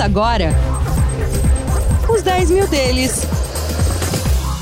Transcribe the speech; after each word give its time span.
Agora 0.00 0.48
os 2.08 2.22
10 2.22 2.50
mil 2.50 2.66
deles. 2.68 3.22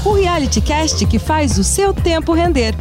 O 0.05 0.15
reality 0.15 0.61
cast 0.61 1.07
que 1.07 1.19
faz 1.19 1.57
o 1.59 1.63
seu 1.63 1.95
tempo 1.95 2.33
render. 2.33 2.75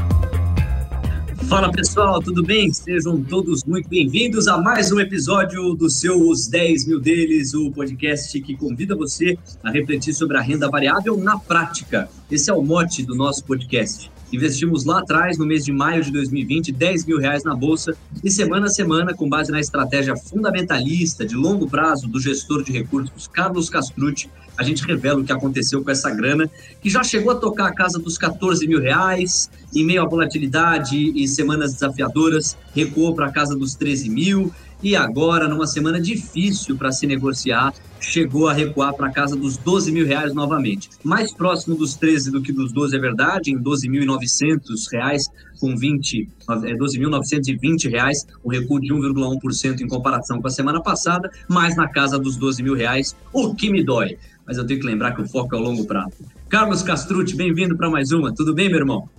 Fala 1.47 1.71
pessoal, 1.71 2.20
tudo 2.20 2.43
bem? 2.43 2.73
Sejam 2.73 3.23
todos 3.23 3.64
muito 3.64 3.88
bem-vindos 3.88 4.47
a 4.47 4.57
mais 4.57 4.91
um 4.91 5.00
episódio 5.00 5.75
do 5.75 5.88
seu 5.88 6.20
Os 6.20 6.47
10 6.47 6.88
Mil 6.88 7.00
Deles, 7.00 7.54
o 7.54 7.71
podcast 7.71 8.41
que 8.41 8.57
convida 8.57 8.96
você 8.96 9.37
a 9.64 9.69
refletir 9.69 10.14
sobre 10.14 10.37
a 10.37 10.42
renda 10.42 10.68
variável 10.68 11.15
na 11.15 11.37
prática. 11.37 12.10
Esse 12.29 12.50
é 12.50 12.54
o 12.54 12.64
mote 12.64 13.04
do 13.04 13.15
nosso 13.15 13.46
podcast. 13.46 14.11
Investimos 14.32 14.84
lá 14.84 15.00
atrás, 15.00 15.38
no 15.38 15.46
mês 15.46 15.64
de 15.64 15.71
maio 15.71 16.04
de 16.04 16.12
2020, 16.12 16.71
10 16.71 17.06
mil 17.06 17.18
reais 17.18 17.43
na 17.43 17.56
Bolsa 17.56 17.96
e 18.21 18.29
semana 18.29 18.65
a 18.65 18.70
semana, 18.70 19.14
com 19.14 19.29
base 19.29 19.51
na 19.51 19.60
estratégia 19.60 20.18
fundamentalista 20.18 21.25
de 21.25 21.34
longo 21.34 21.70
prazo 21.70 22.07
do 22.07 22.20
gestor 22.20 22.61
de 22.61 22.74
recursos 22.74 23.28
Carlos 23.28 23.70
Castrucci, 23.70 24.29
a 24.57 24.64
gente 24.64 24.84
revela 24.84 25.21
o 25.21 25.24
que 25.24 25.32
aconteceu 25.32 25.84
com 25.84 25.92
essa 25.92 26.10
grana, 26.10 26.50
que 26.82 26.89
já 26.89 27.04
chegou 27.04 27.32
a 27.32 27.36
tocar 27.36 27.68
a 27.68 27.74
casa 27.74 28.00
dos 28.00 28.18
14 28.18 28.68
mil 28.68 28.82
reais, 28.82 29.50
em 29.74 29.86
meio 29.86 30.01
à 30.01 30.06
volatilidade 30.06 30.98
e 30.98 31.28
semanas 31.28 31.73
desafiadoras, 31.73 32.58
recuou 32.73 33.14
para 33.16 33.28
a 33.28 33.31
casa 33.31 33.56
dos 33.56 33.75
13 33.75 34.09
mil, 34.09 34.52
e 34.81 34.95
agora, 34.95 35.48
numa 35.48 35.66
semana 35.66 36.00
difícil 36.00 36.75
para 36.75 36.92
se 36.92 37.08
negociar, 37.08 37.73
chegou 38.00 38.47
a 38.47 38.53
recuar 38.53 38.94
para 38.94 39.11
casa 39.11 39.36
dos 39.36 39.58
12 39.58 39.92
mil 39.92 40.06
reais 40.06 40.33
novamente. 40.33 40.89
Mais 41.03 41.33
próximo 41.33 41.75
dos 41.75 41.95
13 41.95 42.31
do 42.31 42.42
que 42.42 42.52
dos 42.52 42.72
12 42.72 42.95
é 42.95 43.00
verdade, 43.00 43.52
em 43.52 43.58
12.900 43.61 44.92
reais, 44.92 45.28
com 45.59 45.75
20, 45.75 46.30
12.920 46.47 47.86
é, 47.86 47.89
reais, 47.89 48.25
um 48.44 48.50
recuo 48.50 48.80
de 48.80 48.94
1,1% 48.94 49.81
em 49.81 49.88
comparação 49.88 50.42
com 50.42 50.48
a 50.48 50.52
semana 50.52 50.81
passada, 50.81 51.30
mais 51.48 51.75
na 51.75 51.88
casa 51.88 52.18
dos 52.18 52.38
12 52.38 52.64
mil 52.64 52.75
reais, 52.75 53.16
o 53.34 53.53
que 53.53 53.70
me 53.70 53.84
dói. 53.84 54.18
Mas 54.45 54.58
eu 54.58 54.66
tenho 54.66 54.80
que 54.80 54.86
lembrar 54.86 55.14
que 55.14 55.22
o 55.22 55.28
foco 55.28 55.56
é 55.56 55.58
o 55.58 55.62
longo 55.62 55.86
prazo. 55.86 56.16
Carlos 56.48 56.81
Castrucci, 56.81 57.36
bem-vindo 57.36 57.75
para 57.75 57.90
mais 57.90 58.12
uma. 58.12 58.34
Tudo 58.34 58.53
bem, 58.53 58.70
meu 58.70 58.80
irmão? 58.80 59.09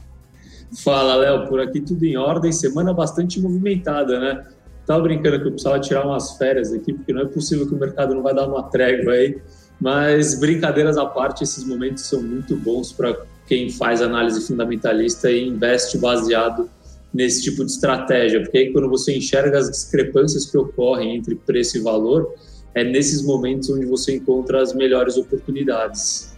Fala, 0.82 1.14
Léo. 1.16 1.46
Por 1.46 1.60
aqui 1.60 1.80
tudo 1.80 2.04
em 2.04 2.16
ordem. 2.16 2.52
Semana 2.52 2.92
bastante 2.92 3.40
movimentada, 3.40 4.18
né? 4.18 4.44
Estava 4.88 5.02
brincando 5.02 5.38
que 5.38 5.48
eu 5.48 5.50
precisava 5.50 5.78
tirar 5.80 6.06
umas 6.06 6.38
férias 6.38 6.72
aqui, 6.72 6.94
porque 6.94 7.12
não 7.12 7.20
é 7.20 7.26
possível 7.26 7.68
que 7.68 7.74
o 7.74 7.78
mercado 7.78 8.14
não 8.14 8.22
vai 8.22 8.34
dar 8.34 8.48
uma 8.48 8.62
trégua 8.70 9.12
aí. 9.12 9.36
Mas, 9.78 10.40
brincadeiras 10.40 10.96
à 10.96 11.04
parte, 11.04 11.44
esses 11.44 11.62
momentos 11.62 12.04
são 12.04 12.22
muito 12.22 12.56
bons 12.56 12.90
para 12.90 13.14
quem 13.46 13.68
faz 13.68 14.00
análise 14.00 14.40
fundamentalista 14.46 15.30
e 15.30 15.46
investe 15.46 15.98
baseado 15.98 16.70
nesse 17.12 17.42
tipo 17.42 17.66
de 17.66 17.70
estratégia, 17.70 18.40
porque 18.40 18.56
aí 18.56 18.72
quando 18.72 18.88
você 18.88 19.14
enxerga 19.14 19.58
as 19.58 19.70
discrepâncias 19.70 20.46
que 20.46 20.56
ocorrem 20.56 21.16
entre 21.16 21.34
preço 21.34 21.76
e 21.76 21.80
valor, 21.82 22.34
é 22.74 22.82
nesses 22.82 23.20
momentos 23.20 23.68
onde 23.68 23.84
você 23.84 24.16
encontra 24.16 24.62
as 24.62 24.72
melhores 24.72 25.18
oportunidades. 25.18 26.34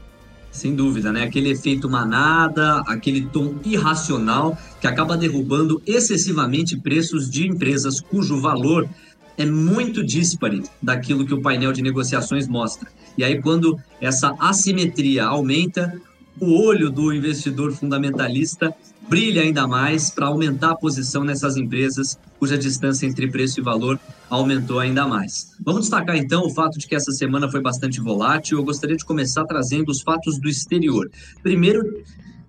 Sem 0.50 0.74
dúvida, 0.74 1.12
né? 1.12 1.22
Aquele 1.22 1.50
efeito 1.50 1.88
manada, 1.88 2.80
aquele 2.86 3.22
tom 3.26 3.54
irracional 3.64 4.58
que 4.80 4.86
acaba 4.86 5.16
derrubando 5.16 5.80
excessivamente 5.86 6.76
preços 6.76 7.30
de 7.30 7.46
empresas 7.46 8.00
cujo 8.00 8.40
valor 8.40 8.88
é 9.38 9.46
muito 9.46 10.04
dispare 10.04 10.62
daquilo 10.82 11.24
que 11.24 11.32
o 11.32 11.40
painel 11.40 11.72
de 11.72 11.82
negociações 11.82 12.46
mostra. 12.46 12.90
E 13.16 13.24
aí, 13.24 13.40
quando 13.40 13.78
essa 14.00 14.34
assimetria 14.38 15.24
aumenta, 15.24 15.98
o 16.38 16.62
olho 16.62 16.90
do 16.90 17.12
investidor 17.12 17.72
fundamentalista 17.72 18.74
brilha 19.10 19.42
ainda 19.42 19.66
mais 19.66 20.08
para 20.08 20.28
aumentar 20.28 20.70
a 20.70 20.76
posição 20.76 21.24
nessas 21.24 21.56
empresas 21.56 22.16
cuja 22.38 22.56
distância 22.56 23.06
entre 23.06 23.28
preço 23.28 23.58
e 23.58 23.62
valor 23.62 23.98
aumentou 24.30 24.78
ainda 24.78 25.04
mais. 25.04 25.56
Vamos 25.64 25.82
destacar 25.82 26.16
então 26.16 26.46
o 26.46 26.50
fato 26.50 26.78
de 26.78 26.86
que 26.86 26.94
essa 26.94 27.10
semana 27.10 27.50
foi 27.50 27.60
bastante 27.60 28.00
volátil. 28.00 28.58
Eu 28.58 28.64
gostaria 28.64 28.96
de 28.96 29.04
começar 29.04 29.44
trazendo 29.46 29.90
os 29.90 30.00
fatos 30.00 30.38
do 30.38 30.48
exterior. 30.48 31.10
Primeiro, 31.42 31.82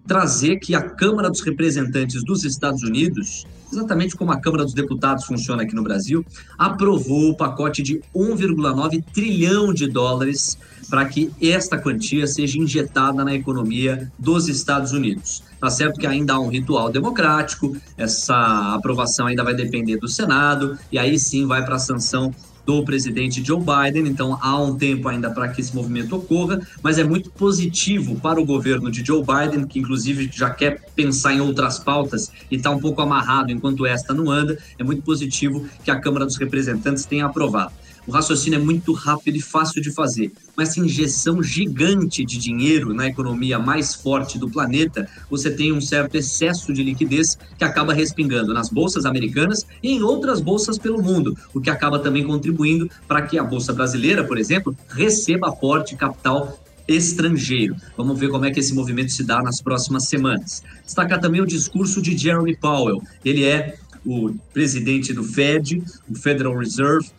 trazer 0.08 0.58
que 0.58 0.76
a 0.76 0.82
Câmara 0.82 1.30
dos 1.30 1.42
Representantes 1.42 2.24
dos 2.24 2.44
Estados 2.44 2.84
Unidos, 2.84 3.46
exatamente 3.72 4.16
como 4.16 4.32
a 4.32 4.40
Câmara 4.40 4.64
dos 4.64 4.74
Deputados 4.74 5.26
funciona 5.26 5.64
aqui 5.64 5.76
no 5.76 5.84
Brasil, 5.84 6.26
aprovou 6.58 7.30
o 7.30 7.36
pacote 7.36 7.82
de 7.82 8.02
1,9 8.16 9.04
trilhão 9.14 9.74
de 9.74 9.88
dólares 9.88 10.58
para 10.90 11.06
que 11.06 11.32
esta 11.42 11.78
quantia 11.78 12.28
seja 12.28 12.58
injetada 12.58 13.24
na 13.24 13.34
economia 13.34 14.12
dos 14.20 14.50
Estados 14.50 14.92
Unidos. 14.92 15.44
Tá 15.60 15.70
certo 15.70 16.00
que 16.00 16.08
ainda 16.08 16.34
há 16.34 16.40
um 16.40 16.50
ritual 16.50 16.92
democrático, 16.92 17.78
essa 17.98 18.76
aprovação 18.76 19.28
ainda 19.28 19.44
vai 19.44 19.54
depender 19.54 19.98
do 19.98 20.08
Senado, 20.08 20.78
e 20.92 20.98
aí 20.98 21.18
sim 21.18 21.46
vai 21.46 21.64
para 21.64 21.76
a 21.76 21.80
sanção 21.80 22.34
do 22.66 22.84
presidente 22.84 23.44
Joe 23.44 23.60
Biden, 23.60 24.08
então 24.08 24.38
há 24.42 24.62
um 24.62 24.78
tempo 24.78 25.08
ainda 25.08 25.30
para 25.32 25.48
que 25.50 25.62
esse 25.62 25.76
movimento 25.76 26.16
ocorra, 26.16 26.60
mas 26.82 26.98
é 26.98 27.04
muito 27.04 27.30
positivo 27.32 28.20
para 28.20 28.40
o 28.40 28.46
governo 28.46 28.92
de 28.92 29.04
Joe 29.06 29.24
Biden, 29.24 29.66
que 29.66 29.80
inclusive 29.80 30.30
já 30.32 30.50
quer 30.50 30.82
pensar 30.96 31.34
em 31.34 31.42
outras 31.42 31.80
pautas 31.80 32.32
e 32.50 32.56
está 32.56 32.70
um 32.70 32.80
pouco 32.80 33.02
amarrado 33.02 33.52
enquanto 33.52 33.86
esta 33.86 34.14
não 34.14 34.30
anda, 34.30 34.58
é 34.78 34.84
muito 34.84 35.02
positivo 35.02 35.66
que 35.84 35.92
a 35.92 36.00
Câmara 36.00 36.26
dos 36.26 36.38
Representantes 36.38 37.06
tenha 37.06 37.26
aprovado. 37.26 37.72
O 38.12 38.14
raciocínio 38.14 38.60
é 38.60 38.62
muito 38.62 38.92
rápido 38.92 39.38
e 39.38 39.42
fácil 39.42 39.82
de 39.82 39.90
fazer, 39.90 40.34
mas 40.54 40.68
essa 40.68 40.82
injeção 40.82 41.42
gigante 41.42 42.26
de 42.26 42.38
dinheiro 42.38 42.94
na 42.94 43.08
economia 43.08 43.58
mais 43.58 43.96
forte 43.96 44.38
do 44.38 44.50
planeta, 44.50 45.08
você 45.30 45.50
tem 45.50 45.72
um 45.72 45.80
certo 45.80 46.16
excesso 46.16 46.74
de 46.74 46.84
liquidez 46.84 47.38
que 47.58 47.64
acaba 47.64 47.94
respingando 47.94 48.54
nas 48.54 48.68
bolsas 48.68 49.06
americanas 49.06 49.66
e 49.82 49.94
em 49.94 50.04
outras 50.04 50.42
bolsas 50.42 50.78
pelo 50.78 51.02
mundo, 51.02 51.38
o 51.54 51.62
que 51.62 51.70
acaba 51.70 52.00
também 52.00 52.28
contribuindo 52.28 52.92
para 53.08 53.22
que 53.22 53.40
a 53.40 53.46
bolsa 53.46 53.72
brasileira, 53.72 54.26
por 54.26 54.38
exemplo, 54.38 54.76
receba 54.90 55.48
aporte 55.48 55.96
capital 55.96 56.62
estrangeiro. 56.86 57.78
Vamos 57.96 58.20
ver 58.20 58.28
como 58.28 58.44
é 58.44 58.52
que 58.52 58.60
esse 58.60 58.74
movimento 58.74 59.14
se 59.14 59.24
dá 59.24 59.42
nas 59.42 59.62
próximas 59.62 60.10
semanas. 60.10 60.62
Destacar 60.84 61.22
também 61.22 61.40
o 61.40 61.48
discurso 61.48 62.02
de 62.02 62.18
Jeremy 62.18 62.58
Powell. 62.58 63.02
Ele 63.24 63.46
é 63.46 63.78
o 64.06 64.34
presidente 64.54 65.14
do 65.14 65.24
Fed, 65.24 65.82
o 66.10 66.16
Federal 66.16 66.58
Reserve, 66.58 67.10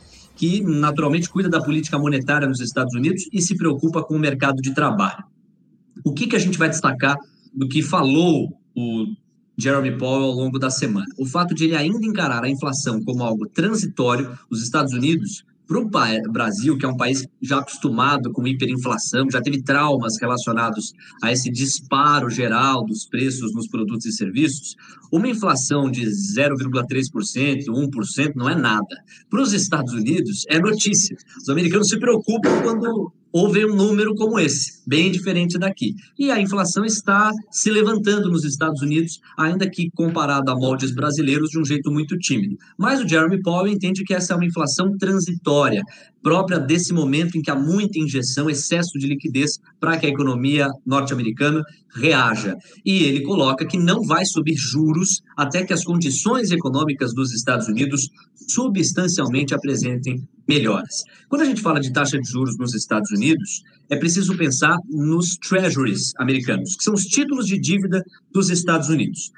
que 0.43 0.61
naturalmente 0.61 1.29
cuida 1.29 1.49
da 1.49 1.63
política 1.63 1.97
monetária 1.97 2.49
nos 2.49 2.59
Estados 2.59 2.93
Unidos 2.97 3.29
e 3.33 3.41
se 3.41 3.57
preocupa 3.57 4.03
com 4.03 4.17
o 4.17 4.19
mercado 4.19 4.61
de 4.61 4.75
trabalho. 4.75 5.23
O 6.05 6.13
que, 6.13 6.27
que 6.27 6.35
a 6.35 6.39
gente 6.41 6.59
vai 6.59 6.69
destacar 6.69 7.17
do 7.55 7.69
que 7.69 7.81
falou 7.81 8.53
o 8.75 9.07
Jeremy 9.57 9.97
Powell 9.97 10.25
ao 10.25 10.33
longo 10.33 10.59
da 10.59 10.69
semana? 10.69 11.07
O 11.17 11.25
fato 11.25 11.55
de 11.55 11.67
ele 11.67 11.77
ainda 11.77 12.05
encarar 12.05 12.43
a 12.43 12.51
inflação 12.51 13.01
como 13.05 13.23
algo 13.23 13.49
transitório, 13.51 14.37
os 14.51 14.65
Estados 14.65 14.93
Unidos 14.93 15.45
para 15.67 15.79
o 15.79 16.33
Brasil, 16.33 16.77
que 16.77 16.85
é 16.85 16.89
um 16.89 16.97
país 16.97 17.27
já 17.41 17.59
acostumado 17.59 18.31
com 18.33 18.47
hiperinflação, 18.47 19.31
já 19.31 19.41
teve 19.41 19.63
traumas 19.63 20.21
relacionados 20.21 20.93
a 21.23 21.33
esse 21.33 21.51
disparo 21.51 22.29
geral 22.29 22.85
dos 22.85 23.07
preços 23.07 23.55
nos 23.55 23.69
produtos 23.69 24.07
e 24.07 24.13
serviços, 24.13 24.77
uma 25.11 25.29
inflação 25.29 25.91
de 25.91 26.05
0,3%, 26.05 27.67
1% 27.67 28.33
não 28.35 28.49
é 28.49 28.55
nada. 28.55 28.97
Para 29.31 29.43
os 29.43 29.53
Estados 29.53 29.93
Unidos, 29.93 30.45
é 30.49 30.59
notícia. 30.59 31.17
Os 31.41 31.49
americanos 31.49 31.89
se 31.89 31.99
preocupam 31.99 32.63
quando 32.63 33.13
houve 33.33 33.65
um 33.65 33.75
número 33.75 34.15
como 34.15 34.39
esse, 34.39 34.83
bem 34.87 35.11
diferente 35.11 35.59
daqui. 35.59 35.95
E 36.19 36.31
a 36.31 36.41
inflação 36.41 36.85
está 36.85 37.33
se 37.51 37.71
levantando 37.71 38.31
nos 38.31 38.45
Estados 38.45 38.83
Unidos, 38.83 39.21
ainda 39.39 39.69
que 39.69 39.91
comparado 39.91 40.51
a 40.51 40.57
moldes 40.57 40.93
brasileiros, 40.93 41.51
de 41.51 41.59
um 41.59 41.65
jeito 41.65 41.91
muito 41.91 42.19
tímido. 42.19 42.57
Mas 42.77 43.01
o 43.01 43.09
Jeremy 43.09 43.41
Powell 43.43 43.73
entende 43.73 44.05
que 44.05 44.15
essa 44.15 44.35
é 44.35 44.37
uma 44.37 44.45
inflação 44.45 44.97
transitória, 44.99 45.83
própria 46.23 46.59
desse 46.59 46.93
momento 46.93 47.37
em 47.37 47.43
que 47.43 47.51
há 47.51 47.55
muita 47.55 47.99
injeção, 47.99 48.49
excesso 48.49 48.99
de 48.99 49.07
liquidez 49.07 49.59
para 49.81 49.99
que 49.99 50.07
a 50.07 50.09
economia 50.09 50.69
norte-americana 50.87 51.63
reaja. 51.95 52.57
E 52.85 53.03
ele 53.05 53.23
coloca 53.23 53.67
que 53.67 53.79
não 53.79 54.03
vai 54.03 54.25
subir 54.25 54.55
juros 54.57 55.21
até 55.37 55.65
que 55.65 55.73
as 55.73 55.85
condições 55.85 56.51
econômicas 56.51 57.13
dos 57.13 57.33
Estados 57.33 57.69
Unidos 57.69 58.09
substancialmente 58.49 59.55
apresentem 59.55 60.27
melhoras. 60.49 61.03
Quando 61.29 61.43
a 61.43 61.47
gente 61.47 61.61
fala 61.61 61.81
de 61.81 61.93
taxa 61.93 62.19
de 62.19 62.29
juros 62.29 62.57
nos 62.59 62.75
Estados 62.75 63.11
Unidos, 63.11 63.63
é 63.91 63.97
preciso 63.97 64.37
pensar 64.37 64.77
nos 64.89 65.37
treasuries 65.37 66.13
americanos, 66.17 66.75
que 66.77 66.85
são 66.85 66.95
os 66.95 67.05
títulos 67.05 67.47
de 67.47 67.59
dívida 67.59 68.03
dos 68.33 68.51
Estados 68.51 68.89
Unidos 68.89 69.31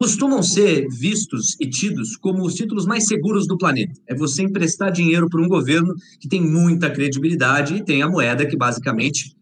costumam 0.00 0.42
ser 0.42 0.88
vistos 0.88 1.56
e 1.60 1.68
tidos 1.68 2.16
como 2.16 2.42
os 2.42 2.54
títulos 2.54 2.86
mais 2.86 3.04
seguros 3.04 3.46
do 3.46 3.58
planeta. 3.58 3.92
É 4.06 4.14
você 4.14 4.42
emprestar 4.42 4.90
dinheiro 4.90 5.28
para 5.28 5.42
um 5.42 5.46
governo 5.46 5.94
que 6.18 6.26
tem 6.26 6.40
muita 6.40 6.90
credibilidade 6.90 7.74
e 7.74 7.84
tem 7.84 8.00
a 8.00 8.08
moeda 8.08 8.46
que 8.46 8.56
basicamente 8.56 9.36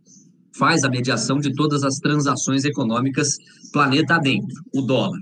faz 0.51 0.83
a 0.83 0.91
mediação 0.91 1.39
de 1.39 1.55
todas 1.55 1.85
as 1.85 1.99
transações 1.99 2.65
econômicas 2.65 3.37
planeta 3.73 4.17
adentro, 4.17 4.61
o 4.75 4.83
dólar. 4.83 5.21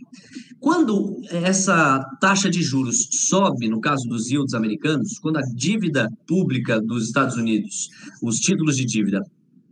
Quando 0.59 1.21
essa 1.31 2.03
taxa 2.19 2.49
de 2.49 2.63
juros 2.63 3.07
sobe, 3.29 3.69
no 3.69 3.79
caso 3.79 4.09
dos 4.09 4.31
yields 4.31 4.55
americanos, 4.55 5.19
quando 5.19 5.37
a 5.37 5.43
dívida 5.43 6.09
pública 6.27 6.81
dos 6.81 7.05
Estados 7.05 7.37
Unidos, 7.37 7.91
os 8.23 8.39
títulos 8.39 8.75
de 8.75 8.87
dívida 8.87 9.23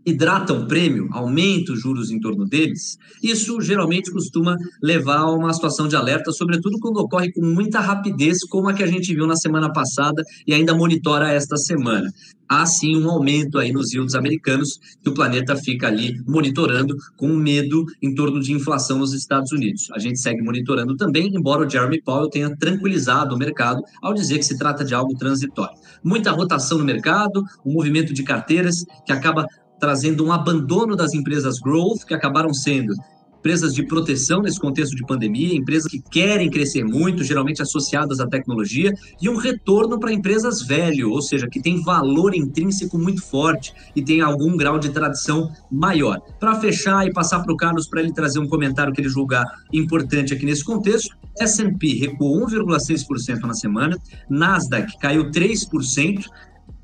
hidratam 0.07 0.63
o 0.63 0.69
prêmio, 0.69 1.09
aumenta 1.13 1.73
os 1.73 1.81
juros 1.81 2.11
em 2.11 2.21
torno 2.21 2.45
deles, 2.45 2.99
isso 3.23 3.61
geralmente 3.61 4.11
costuma 4.11 4.57
levar 4.83 5.19
a 5.19 5.31
uma 5.31 5.53
situação 5.53 5.89
de 5.89 5.97
alerta, 5.97 6.33
sobretudo 6.33 6.79
quando 6.79 6.99
ocorre 6.99 7.33
com 7.33 7.45
muita 7.45 7.81
rapidez, 7.81 8.45
como 8.49 8.69
a 8.69 8.75
que 8.75 8.83
a 8.83 8.87
gente 8.87 9.15
viu 9.15 9.27
na 9.27 9.37
semana 9.37 9.73
passada 9.73 10.23
e 10.47 10.53
ainda 10.53 10.75
monitora 10.75 11.33
esta 11.33 11.57
semana. 11.57 12.13
Há 12.47 12.67
sim 12.67 12.97
um 12.97 13.11
aumento 13.11 13.59
aí 13.59 13.73
nos 13.73 13.93
yields 13.93 14.15
americanos 14.15 14.79
que 15.03 15.09
o 15.09 15.15
planeta 15.15 15.57
fica 15.57 15.87
ali 15.87 16.21
monitorando 16.27 16.95
com 17.17 17.29
medo 17.29 17.87
em 18.03 18.15
torno 18.15 18.39
de 18.39 18.53
inflação 18.53 18.99
nos 18.99 19.15
Estados 19.15 19.51
Unidos. 19.51 19.89
A 19.93 19.99
gente 19.99 20.21
segue 20.21 20.43
monitorando 20.43 20.95
também, 20.95 21.35
embora 21.35 21.67
o 21.67 21.71
Jeremy 21.71 22.03
Powell 22.03 22.29
tenha 22.29 22.55
tranquilizado 22.55 23.35
o 23.35 23.39
mercado 23.39 23.83
ao 24.03 24.13
dizer 24.13 24.39
que 24.39 24.45
se 24.45 24.59
trata 24.59 24.85
de 24.85 24.95
algo 24.95 25.15
transitório. 25.17 25.75
Muita 26.03 26.33
rotação 26.33 26.77
no 26.77 26.85
mercado, 26.85 27.43
um 27.65 27.73
movimento 27.73 28.13
de 28.13 28.23
carteiras 28.23 28.85
que 29.07 29.13
acaba 29.13 29.47
trazendo 29.85 30.25
um 30.25 30.33
abandono 30.33 30.97
das 30.97 31.13
empresas 31.13 31.59
growth, 31.61 32.07
que 32.07 32.15
acabaram 32.15 32.55
sendo 32.55 32.95
empresas 33.39 33.75
de 33.75 33.83
proteção 33.83 34.41
nesse 34.41 34.59
contexto 34.59 34.97
de 34.97 35.05
pandemia, 35.05 35.55
empresas 35.55 35.87
que 35.87 36.01
querem 36.01 36.49
crescer 36.49 36.83
muito, 36.83 37.23
geralmente 37.23 37.61
associadas 37.61 38.19
à 38.19 38.27
tecnologia, 38.27 38.95
e 39.21 39.29
um 39.29 39.37
retorno 39.37 40.01
para 40.01 40.11
empresas 40.11 40.63
velho, 40.63 41.11
ou 41.11 41.21
seja, 41.21 41.47
que 41.47 41.61
tem 41.61 41.83
valor 41.83 42.35
intrínseco 42.35 42.97
muito 42.97 43.21
forte 43.21 43.75
e 43.95 44.03
tem 44.03 44.23
algum 44.23 44.57
grau 44.57 44.79
de 44.79 44.89
tradição 44.89 45.53
maior. 45.71 46.19
Para 46.41 46.59
fechar 46.59 47.07
e 47.07 47.13
passar 47.13 47.41
para 47.41 47.53
o 47.53 47.57
Carlos 47.59 47.87
para 47.87 48.01
ele 48.01 48.15
trazer 48.15 48.39
um 48.39 48.49
comentário 48.49 48.95
que 48.95 49.03
ele 49.03 49.11
julgar 49.11 49.45
importante 49.71 50.33
aqui 50.33 50.47
nesse 50.47 50.65
contexto, 50.65 51.15
S&P 51.39 51.89
recuou 51.97 52.47
1,6% 52.47 53.41
na 53.41 53.53
semana, 53.53 53.99
Nasdaq 54.31 54.99
caiu 54.99 55.31
3%, 55.31 56.25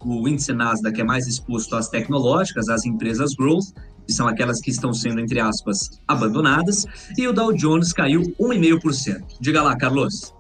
o 0.05 0.29
índice 0.29 0.53
Nasdaq 0.53 1.01
é 1.01 1.05
mais 1.05 1.27
exposto 1.27 1.77
às 1.77 1.89
tecnológicas, 1.89 2.69
às 2.69 2.85
empresas 2.85 3.35
growth, 3.35 3.67
que 4.07 4.13
são 4.13 4.27
aquelas 4.27 4.61
que 4.61 4.71
estão 4.71 4.93
sendo, 4.93 5.21
entre 5.21 5.41
aspas, 5.41 5.91
abandonadas, 6.09 6.85
e 7.17 7.29
o 7.29 7.33
Dow 7.33 7.53
Jones 7.53 7.93
caiu 7.93 8.23
1,5%. 8.41 9.23
Diga 9.41 9.63
lá, 9.63 9.77
Carlos. 9.77 10.35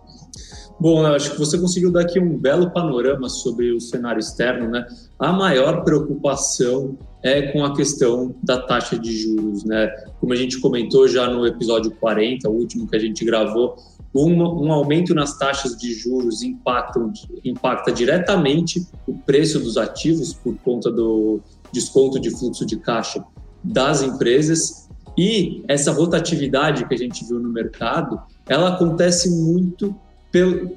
Bom, 0.81 1.05
acho 1.05 1.33
que 1.33 1.39
você 1.39 1.59
conseguiu 1.59 1.93
dar 1.93 2.01
aqui 2.01 2.19
um 2.19 2.39
belo 2.39 2.71
panorama 2.71 3.29
sobre 3.29 3.71
o 3.71 3.81
cenário 3.81 4.19
externo, 4.19 4.71
né? 4.71 4.87
A 5.19 5.31
maior 5.31 5.85
preocupação 5.85 6.97
é 7.23 7.53
com 7.53 7.63
a 7.63 7.77
questão 7.77 8.35
da 8.43 8.63
taxa 8.63 8.99
de 8.99 9.15
juros, 9.15 9.63
né? 9.65 9.89
Como 10.19 10.33
a 10.33 10.37
gente 10.37 10.59
comentou 10.59 11.07
já 11.07 11.29
no 11.29 11.47
episódio 11.47 11.91
40, 11.91 12.49
o 12.49 12.55
último 12.55 12.89
que 12.89 12.97
a 12.97 12.99
gente 12.99 13.23
gravou, 13.27 13.77
um, 14.15 14.67
um 14.67 14.73
aumento 14.73 15.15
nas 15.15 15.39
taxas 15.39 15.77
de 15.77 15.93
juros 15.95 16.43
impacta, 16.43 17.01
impacta 17.45 17.93
diretamente 17.93 18.87
o 19.07 19.15
preço 19.15 19.61
dos 19.61 19.77
ativos 19.77 20.33
por 20.33 20.57
conta 20.59 20.91
do 20.91 21.41
desconto 21.73 22.19
de 22.19 22.31
fluxo 22.31 22.67
de 22.67 22.77
caixa 22.77 23.25
das 23.63 24.03
empresas 24.03 24.89
e 25.17 25.63
essa 25.69 25.93
rotatividade 25.93 26.87
que 26.87 26.95
a 26.95 26.97
gente 26.97 27.25
viu 27.27 27.39
no 27.39 27.51
mercado, 27.51 28.21
ela 28.49 28.75
acontece 28.75 29.31
muito 29.31 29.95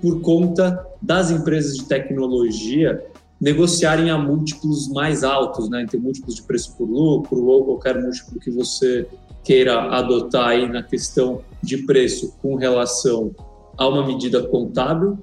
por, 0.01 0.21
conta 0.21 0.85
das 1.01 1.31
empresas 1.31 1.77
de 1.77 1.85
tecnologia 1.85 3.03
negociarem 3.39 4.09
a 4.09 4.17
múltiplos 4.17 4.87
mais 4.89 5.23
altos, 5.23 5.69
né? 5.69 5.83
Então, 5.83 5.99
múltiplos 5.99 6.35
de 6.35 6.43
preço 6.43 6.75
por 6.77 6.89
lucro 6.89 7.45
ou 7.45 7.65
qualquer 7.65 8.01
múltiplo 8.01 8.39
que 8.39 8.49
você 8.49 9.07
queira 9.43 9.89
adotar 9.89 10.49
aí 10.49 10.67
na 10.67 10.83
questão 10.83 11.41
de 11.61 11.77
preço 11.85 12.35
com 12.41 12.55
relação 12.55 13.31
a 13.77 13.87
uma 13.87 14.05
medida 14.05 14.41
contábil. 14.43 15.17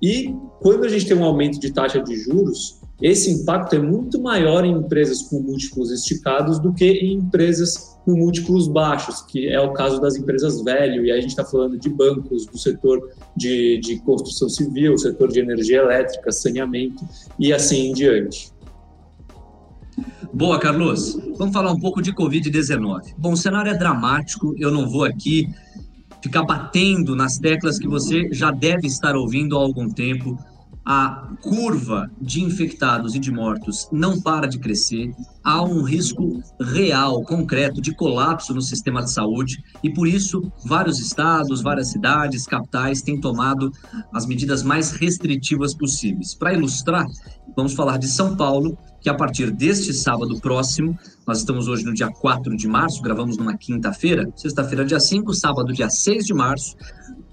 E 0.00 0.34
quando 0.60 0.84
a 0.84 0.88
gente 0.88 1.06
tem 1.06 1.16
um 1.16 1.24
aumento 1.24 1.58
de 1.58 1.72
taxa 1.72 2.00
de 2.00 2.14
juros, 2.16 2.78
esse 3.00 3.30
impacto 3.30 3.76
é 3.76 3.78
muito 3.78 4.20
maior 4.20 4.64
em 4.64 4.72
empresas 4.72 5.22
com 5.22 5.40
múltiplos 5.40 5.90
esticados 5.92 6.58
do 6.58 6.72
que 6.72 6.84
em 6.84 7.14
empresas 7.14 7.96
com 8.04 8.12
múltiplos 8.12 8.66
baixos, 8.66 9.22
que 9.22 9.48
é 9.48 9.60
o 9.60 9.72
caso 9.72 10.00
das 10.00 10.16
empresas 10.16 10.62
velho, 10.62 11.04
e 11.04 11.12
aí 11.12 11.18
a 11.18 11.20
gente 11.20 11.30
está 11.30 11.44
falando 11.44 11.78
de 11.78 11.88
bancos, 11.88 12.46
do 12.46 12.58
setor 12.58 13.12
de, 13.36 13.78
de 13.78 14.00
construção 14.00 14.48
civil, 14.48 14.96
setor 14.98 15.28
de 15.28 15.40
energia 15.40 15.78
elétrica, 15.78 16.32
saneamento 16.32 17.04
e 17.38 17.52
assim 17.52 17.90
em 17.90 17.92
diante. 17.92 18.50
Boa, 20.32 20.58
Carlos. 20.58 21.18
Vamos 21.38 21.54
falar 21.54 21.72
um 21.72 21.78
pouco 21.78 22.02
de 22.02 22.12
Covid-19. 22.12 23.14
Bom, 23.16 23.32
o 23.32 23.36
cenário 23.36 23.70
é 23.70 23.74
dramático, 23.74 24.54
eu 24.58 24.70
não 24.70 24.88
vou 24.88 25.04
aqui 25.04 25.48
ficar 26.22 26.42
batendo 26.42 27.16
nas 27.16 27.38
teclas 27.38 27.78
que 27.78 27.88
você 27.88 28.28
já 28.32 28.50
deve 28.50 28.86
estar 28.86 29.16
ouvindo 29.16 29.56
há 29.56 29.60
algum 29.60 29.88
tempo. 29.88 30.38
A 30.90 31.34
curva 31.42 32.10
de 32.18 32.42
infectados 32.42 33.14
e 33.14 33.18
de 33.18 33.30
mortos 33.30 33.86
não 33.92 34.18
para 34.22 34.46
de 34.46 34.58
crescer. 34.58 35.14
Há 35.44 35.62
um 35.62 35.82
risco 35.82 36.42
real, 36.58 37.22
concreto, 37.24 37.78
de 37.78 37.94
colapso 37.94 38.54
no 38.54 38.62
sistema 38.62 39.02
de 39.02 39.12
saúde 39.12 39.62
e, 39.84 39.92
por 39.92 40.08
isso, 40.08 40.50
vários 40.64 40.98
estados, 40.98 41.60
várias 41.60 41.88
cidades, 41.88 42.46
capitais 42.46 43.02
têm 43.02 43.20
tomado 43.20 43.70
as 44.14 44.24
medidas 44.24 44.62
mais 44.62 44.90
restritivas 44.92 45.74
possíveis. 45.74 46.34
Para 46.34 46.54
ilustrar, 46.54 47.04
vamos 47.54 47.74
falar 47.74 47.98
de 47.98 48.08
São 48.08 48.34
Paulo, 48.34 48.78
que 48.98 49.10
a 49.10 49.14
partir 49.14 49.50
deste 49.50 49.92
sábado 49.92 50.40
próximo, 50.40 50.98
nós 51.26 51.40
estamos 51.40 51.68
hoje 51.68 51.84
no 51.84 51.92
dia 51.92 52.08
4 52.08 52.56
de 52.56 52.66
março, 52.66 53.02
gravamos 53.02 53.36
numa 53.36 53.58
quinta-feira, 53.58 54.32
sexta-feira, 54.34 54.86
dia 54.86 55.00
5, 55.00 55.34
sábado, 55.34 55.70
dia 55.70 55.90
6 55.90 56.24
de 56.24 56.32
março, 56.32 56.74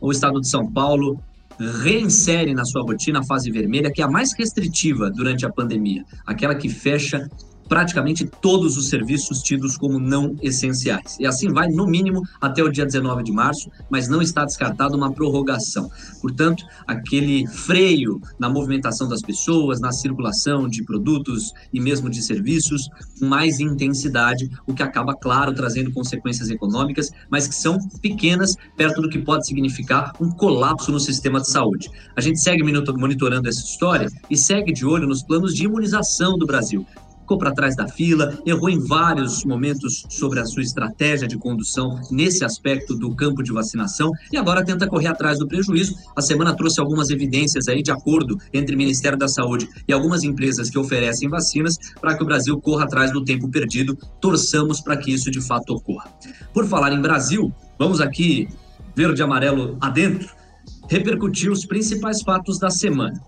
o 0.02 0.12
estado 0.12 0.42
de 0.42 0.50
São 0.50 0.70
Paulo 0.70 1.18
reinsere 1.60 2.54
na 2.54 2.66
sua 2.66 2.84
rotina 2.84 3.20
a 3.20 3.24
fase 3.24 3.52
vermelha, 3.52 3.92
que 3.92 4.02
é 4.02 4.06
a 4.06 4.10
mais 4.10 4.34
restritiva 4.34 5.10
durante 5.10 5.46
a 5.46 5.50
pandemia, 5.50 6.04
aquela 6.26 6.56
que 6.56 6.70
fecha 6.70 7.30
praticamente 7.68 8.26
todos 8.26 8.78
os 8.78 8.90
serviços 8.90 9.42
tidos 9.42 9.78
como 9.78 10.00
não 10.00 10.36
essenciais. 10.42 11.18
E 11.20 11.26
assim 11.26 11.50
vai, 11.50 11.68
no 11.68 11.88
mínimo, 11.88 12.22
até 12.40 12.64
o 12.64 12.70
dia 12.70 12.86
19 12.86 13.24
de 13.24 13.32
março, 13.32 13.70
mas 13.90 14.08
não 14.08 14.22
está 14.22 14.46
descartada 14.46 14.96
uma 14.96 15.12
prorrogação. 15.12 15.90
Portanto, 16.22 16.64
aquele 16.88 17.48
freio 17.48 18.22
na 18.40 18.50
movimentação 18.50 19.08
das 19.08 19.22
pessoas, 19.22 19.80
na 19.80 19.92
circulação 19.92 20.68
de 20.68 20.84
produtos 20.84 21.54
e 21.74 21.80
mesmo 21.80 22.10
de 22.10 22.22
serviços, 22.22 22.90
mais 23.22 23.60
intensidade, 23.60 24.50
o 24.68 24.74
que 24.74 24.84
acaba, 24.84 25.16
claro, 25.16 25.54
trazendo 25.54 25.92
consequências 25.92 26.50
econômicas, 26.50 27.12
mas 27.30 27.48
que 27.48 27.56
são 27.56 27.78
pequenas 28.02 28.56
perto 28.78 29.02
do 29.02 29.10
que 29.10 29.20
pode 29.20 29.46
significar 29.48 30.14
um 30.20 30.30
colapso 30.30 30.92
no 30.92 31.00
sistema 31.00 31.40
de 31.40 31.50
saúde. 31.50 31.90
A 32.16 32.22
gente 32.22 32.40
segue 32.40 32.64
monitorando 32.64 33.50
essa 33.50 33.62
história 33.62 34.10
e 34.30 34.38
segue 34.38 34.72
de 34.72 34.86
olho 34.86 35.08
nos 35.08 35.24
planos 35.24 35.54
de 35.54 35.66
imunização 35.66 36.38
do 36.38 36.46
Brasil 36.46 36.86
ficou 37.26 37.40
para 37.40 37.52
trás 37.52 37.76
da 37.76 37.88
fila, 37.88 38.38
errou 38.46 38.70
em 38.70 38.80
vários 38.80 39.44
momentos 39.44 40.06
sobre 40.10 40.40
a 40.40 40.46
sua 40.46 40.62
estratégia 40.62 41.28
de 41.28 41.36
condução 41.38 42.00
nesse 42.12 42.46
aspecto 42.46 42.96
do 42.96 43.16
campo 43.16 43.42
de 43.42 43.52
vacinação 43.52 44.12
e 44.32 44.38
agora 44.38 44.64
tenta 44.64 44.88
correr 44.88 45.08
atrás 45.08 45.40
do 45.40 45.48
prejuízo. 45.48 45.96
A 46.16 46.22
semana 46.22 46.56
trouxe 46.56 46.80
algumas 46.80 47.10
evidências 47.10 47.68
aí 47.68 47.82
de 47.82 47.90
acordo 47.90 48.38
entre 48.54 48.76
o 48.76 48.78
Ministério 48.78 49.18
da 49.18 49.28
Saúde 49.28 49.68
e 49.88 49.92
algumas 49.92 50.24
empresas 50.24 50.70
que 50.70 50.78
oferecem 50.78 51.28
vacinas 51.28 51.80
para 52.00 52.16
que 52.16 52.22
o 52.22 52.28
Brasil 52.28 52.62
corra 52.62 52.84
atrás 52.84 53.12
do 53.12 53.26
tempo 53.26 53.50
perdido. 53.50 53.98
Torçamos 54.22 54.80
para 54.80 54.96
que 54.96 55.12
isso 55.12 55.32
de 55.32 55.42
fato 55.42 55.74
ocorra. 55.74 56.14
Por 56.54 56.68
falar 56.68 56.94
em 56.94 57.02
Brasil, 57.02 57.52
vamos 57.80 58.00
aqui 58.00 58.48
verde 58.96 59.22
e 59.22 59.24
amarelo 59.24 59.78
adentro, 59.82 60.30
repercutir 60.88 61.52
os 61.52 61.66
principais 61.66 62.22
fatos 62.22 62.60
da 62.60 62.70
semana. 62.70 63.20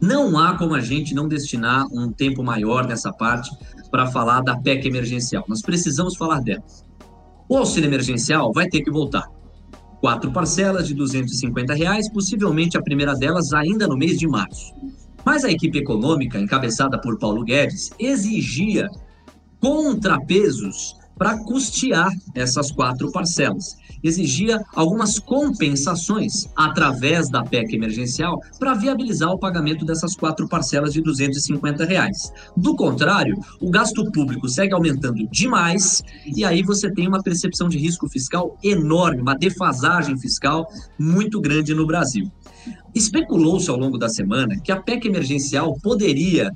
Não 0.00 0.38
há 0.38 0.56
como 0.56 0.74
a 0.74 0.80
gente 0.80 1.14
não 1.14 1.28
destinar 1.28 1.86
um 1.92 2.10
tempo 2.10 2.42
maior 2.42 2.86
nessa 2.86 3.12
parte 3.12 3.50
para 3.90 4.06
falar 4.06 4.40
da 4.40 4.56
PEC 4.56 4.88
emergencial. 4.88 5.44
Nós 5.46 5.60
precisamos 5.60 6.16
falar 6.16 6.40
dela. 6.40 6.64
O 7.48 7.56
auxílio 7.56 7.88
emergencial 7.88 8.52
vai 8.52 8.66
ter 8.68 8.80
que 8.80 8.90
voltar. 8.90 9.28
Quatro 10.00 10.32
parcelas 10.32 10.88
de 10.88 10.94
250 10.94 11.74
reais, 11.74 12.10
possivelmente 12.10 12.78
a 12.78 12.82
primeira 12.82 13.14
delas 13.14 13.52
ainda 13.52 13.86
no 13.86 13.96
mês 13.96 14.18
de 14.18 14.26
março. 14.26 14.72
Mas 15.24 15.44
a 15.44 15.50
equipe 15.50 15.78
econômica, 15.78 16.38
encabeçada 16.38 16.98
por 16.98 17.18
Paulo 17.18 17.44
Guedes, 17.44 17.90
exigia 17.98 18.88
contrapesos 19.60 20.94
para 21.18 21.36
custear 21.44 22.10
essas 22.34 22.72
quatro 22.72 23.12
parcelas 23.12 23.76
exigia 24.02 24.60
algumas 24.74 25.18
compensações 25.18 26.48
através 26.56 27.28
da 27.28 27.42
PEC 27.42 27.74
emergencial 27.74 28.40
para 28.58 28.74
viabilizar 28.74 29.30
o 29.30 29.38
pagamento 29.38 29.84
dessas 29.84 30.14
quatro 30.14 30.48
parcelas 30.48 30.92
de 30.92 31.00
250 31.00 31.84
reais. 31.84 32.32
Do 32.56 32.74
contrário, 32.74 33.38
o 33.60 33.70
gasto 33.70 34.10
público 34.12 34.48
segue 34.48 34.74
aumentando 34.74 35.26
demais 35.30 36.02
e 36.26 36.44
aí 36.44 36.62
você 36.62 36.90
tem 36.90 37.06
uma 37.06 37.22
percepção 37.22 37.68
de 37.68 37.78
risco 37.78 38.08
fiscal 38.08 38.58
enorme, 38.62 39.22
uma 39.22 39.34
defasagem 39.34 40.18
fiscal 40.18 40.66
muito 40.98 41.40
grande 41.40 41.74
no 41.74 41.86
Brasil. 41.86 42.30
Especulou-se 42.94 43.70
ao 43.70 43.76
longo 43.76 43.96
da 43.96 44.08
semana 44.08 44.58
que 44.60 44.72
a 44.72 44.80
PEC 44.80 45.06
emergencial 45.06 45.78
poderia 45.80 46.50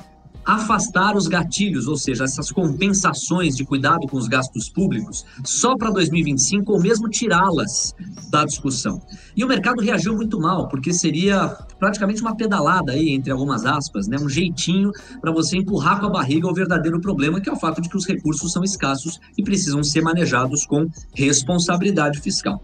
afastar 0.44 1.16
os 1.16 1.26
gatilhos, 1.26 1.86
ou 1.86 1.96
seja, 1.96 2.24
essas 2.24 2.52
compensações 2.52 3.56
de 3.56 3.64
cuidado 3.64 4.06
com 4.06 4.16
os 4.16 4.28
gastos 4.28 4.68
públicos, 4.68 5.24
só 5.44 5.76
para 5.76 5.90
2025 5.90 6.72
ou 6.72 6.80
mesmo 6.80 7.08
tirá-las 7.08 7.94
da 8.30 8.44
discussão. 8.44 9.00
E 9.36 9.42
o 9.42 9.48
mercado 9.48 9.80
reagiu 9.80 10.14
muito 10.14 10.38
mal, 10.38 10.68
porque 10.68 10.92
seria 10.92 11.48
praticamente 11.78 12.20
uma 12.20 12.36
pedalada 12.36 12.92
aí, 12.92 13.10
entre 13.10 13.32
algumas 13.32 13.64
aspas, 13.64 14.06
né? 14.06 14.16
um 14.20 14.28
jeitinho 14.28 14.92
para 15.20 15.32
você 15.32 15.56
empurrar 15.56 16.00
com 16.00 16.06
a 16.06 16.10
barriga 16.10 16.46
o 16.46 16.54
verdadeiro 16.54 17.00
problema, 17.00 17.40
que 17.40 17.48
é 17.48 17.52
o 17.52 17.58
fato 17.58 17.80
de 17.80 17.88
que 17.88 17.96
os 17.96 18.06
recursos 18.06 18.52
são 18.52 18.62
escassos 18.62 19.20
e 19.36 19.42
precisam 19.42 19.82
ser 19.82 20.02
manejados 20.02 20.66
com 20.66 20.88
responsabilidade 21.14 22.20
fiscal. 22.20 22.60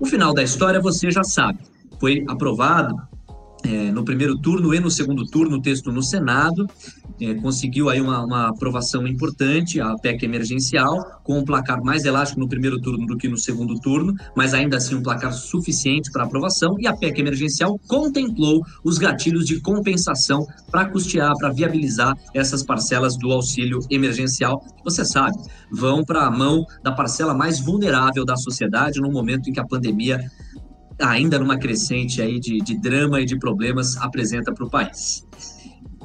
O 0.00 0.06
final 0.06 0.34
da 0.34 0.42
história 0.42 0.80
você 0.80 1.10
já 1.10 1.22
sabe. 1.22 1.60
Foi 2.00 2.24
aprovado 2.28 2.94
é, 3.64 3.90
no 3.90 4.04
primeiro 4.04 4.36
turno 4.38 4.74
e 4.74 4.80
no 4.80 4.90
segundo 4.90 5.24
turno 5.24 5.56
o 5.56 5.62
texto 5.62 5.90
no 5.90 6.02
Senado 6.02 6.68
é, 7.20 7.34
conseguiu 7.34 7.88
aí 7.88 8.00
uma, 8.00 8.24
uma, 8.24 8.48
aprovação 8.48 9.06
importante, 9.06 9.80
a 9.80 9.94
PEC 9.96 10.24
emergencial, 10.24 11.20
com 11.22 11.38
um 11.38 11.44
placar 11.44 11.82
mais 11.82 12.04
elástico 12.04 12.40
no 12.40 12.48
primeiro 12.48 12.80
turno 12.80 13.06
do 13.06 13.16
que 13.16 13.28
no 13.28 13.38
segundo 13.38 13.78
turno, 13.80 14.14
mas 14.36 14.52
ainda 14.52 14.76
assim 14.76 14.94
um 14.94 15.02
placar 15.02 15.32
suficiente 15.32 16.10
para 16.10 16.24
aprovação, 16.24 16.76
e 16.78 16.86
a 16.86 16.96
PEC 16.96 17.20
emergencial 17.20 17.78
contemplou 17.86 18.62
os 18.82 18.98
gatilhos 18.98 19.46
de 19.46 19.60
compensação 19.60 20.46
para 20.70 20.86
custear, 20.86 21.32
para 21.38 21.50
viabilizar 21.50 22.16
essas 22.34 22.62
parcelas 22.62 23.16
do 23.16 23.30
auxílio 23.30 23.78
emergencial, 23.90 24.64
você 24.84 25.04
sabe, 25.04 25.36
vão 25.70 26.04
para 26.04 26.26
a 26.26 26.30
mão 26.30 26.64
da 26.82 26.92
parcela 26.92 27.34
mais 27.34 27.60
vulnerável 27.60 28.24
da 28.24 28.36
sociedade 28.36 29.00
no 29.00 29.10
momento 29.10 29.48
em 29.48 29.52
que 29.52 29.60
a 29.60 29.66
pandemia 29.66 30.20
ainda 31.00 31.38
numa 31.38 31.58
crescente 31.58 32.22
aí 32.22 32.38
de, 32.38 32.58
de 32.58 32.78
drama 32.78 33.20
e 33.20 33.24
de 33.24 33.38
problemas 33.38 33.96
apresenta 33.96 34.52
para 34.52 34.64
o 34.64 34.70
país. 34.70 35.24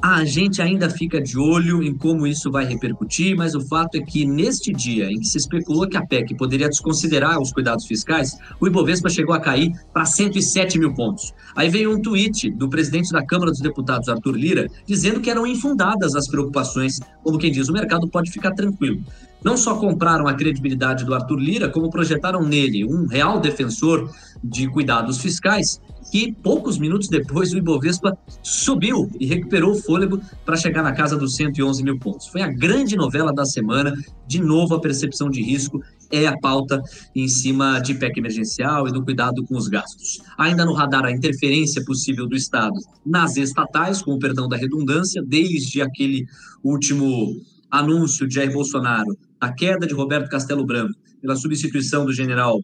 A 0.02 0.24
gente 0.24 0.62
ainda 0.62 0.88
fica 0.88 1.20
de 1.20 1.38
olho 1.38 1.82
em 1.82 1.94
como 1.94 2.26
isso 2.26 2.50
vai 2.50 2.64
repercutir, 2.64 3.36
mas 3.36 3.54
o 3.54 3.60
fato 3.60 3.96
é 3.96 4.00
que 4.00 4.24
neste 4.24 4.72
dia 4.72 5.10
em 5.12 5.20
que 5.20 5.26
se 5.26 5.36
especulou 5.36 5.86
que 5.86 5.96
a 5.96 6.06
PEC 6.06 6.34
poderia 6.36 6.70
desconsiderar 6.70 7.38
os 7.38 7.52
cuidados 7.52 7.84
fiscais, 7.84 8.38
o 8.58 8.66
Ibovespa 8.66 9.10
chegou 9.10 9.34
a 9.34 9.40
cair 9.40 9.72
para 9.92 10.06
107 10.06 10.78
mil 10.78 10.94
pontos. 10.94 11.34
Aí 11.54 11.68
veio 11.68 11.94
um 11.94 12.00
tweet 12.00 12.50
do 12.50 12.66
presidente 12.66 13.12
da 13.12 13.22
Câmara 13.22 13.50
dos 13.50 13.60
Deputados, 13.60 14.08
Arthur 14.08 14.36
Lira, 14.36 14.70
dizendo 14.86 15.20
que 15.20 15.28
eram 15.28 15.46
infundadas 15.46 16.14
as 16.16 16.26
preocupações, 16.26 16.98
como 17.22 17.36
quem 17.36 17.52
diz, 17.52 17.68
o 17.68 17.72
mercado 17.72 18.08
pode 18.08 18.30
ficar 18.30 18.52
tranquilo. 18.52 19.04
Não 19.44 19.54
só 19.54 19.76
compraram 19.76 20.26
a 20.26 20.34
credibilidade 20.34 21.04
do 21.04 21.14
Arthur 21.14 21.38
Lira, 21.38 21.68
como 21.68 21.90
projetaram 21.90 22.42
nele 22.42 22.86
um 22.86 23.06
real 23.06 23.38
defensor 23.38 24.10
de 24.42 24.66
cuidados 24.66 25.18
fiscais 25.18 25.78
que 26.10 26.32
poucos 26.32 26.76
minutos 26.76 27.08
depois 27.08 27.52
o 27.52 27.58
Ibovespa 27.58 28.18
subiu 28.42 29.08
e 29.20 29.26
recuperou 29.26 29.72
o 29.72 29.80
fôlego 29.80 30.20
para 30.44 30.56
chegar 30.56 30.82
na 30.82 30.92
casa 30.92 31.16
dos 31.16 31.36
111 31.36 31.82
mil 31.84 31.98
pontos. 31.98 32.26
Foi 32.26 32.42
a 32.42 32.48
grande 32.48 32.96
novela 32.96 33.32
da 33.32 33.44
semana. 33.44 33.94
De 34.26 34.40
novo, 34.40 34.74
a 34.74 34.80
percepção 34.80 35.30
de 35.30 35.40
risco 35.40 35.80
é 36.10 36.26
a 36.26 36.36
pauta 36.38 36.82
em 37.14 37.28
cima 37.28 37.78
de 37.78 37.94
PEC 37.94 38.18
emergencial 38.18 38.88
e 38.88 38.92
do 38.92 39.04
cuidado 39.04 39.44
com 39.44 39.56
os 39.56 39.68
gastos. 39.68 40.20
Ainda 40.36 40.64
no 40.64 40.72
radar, 40.72 41.04
a 41.04 41.12
interferência 41.12 41.84
possível 41.84 42.26
do 42.26 42.34
Estado 42.34 42.74
nas 43.06 43.36
estatais, 43.36 44.02
com 44.02 44.12
o 44.12 44.18
perdão 44.18 44.48
da 44.48 44.56
redundância, 44.56 45.22
desde 45.24 45.80
aquele 45.80 46.26
último 46.64 47.40
anúncio 47.70 48.26
de 48.26 48.34
Jair 48.34 48.52
Bolsonaro, 48.52 49.16
a 49.40 49.52
queda 49.52 49.86
de 49.86 49.94
Roberto 49.94 50.28
Castelo 50.28 50.66
Branco 50.66 50.98
pela 51.20 51.36
substituição 51.36 52.04
do 52.04 52.12
general 52.12 52.60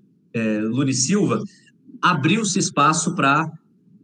Lune 0.70 0.92
Silva, 0.92 1.42
abriu-se 2.10 2.58
espaço 2.58 3.14
para 3.14 3.50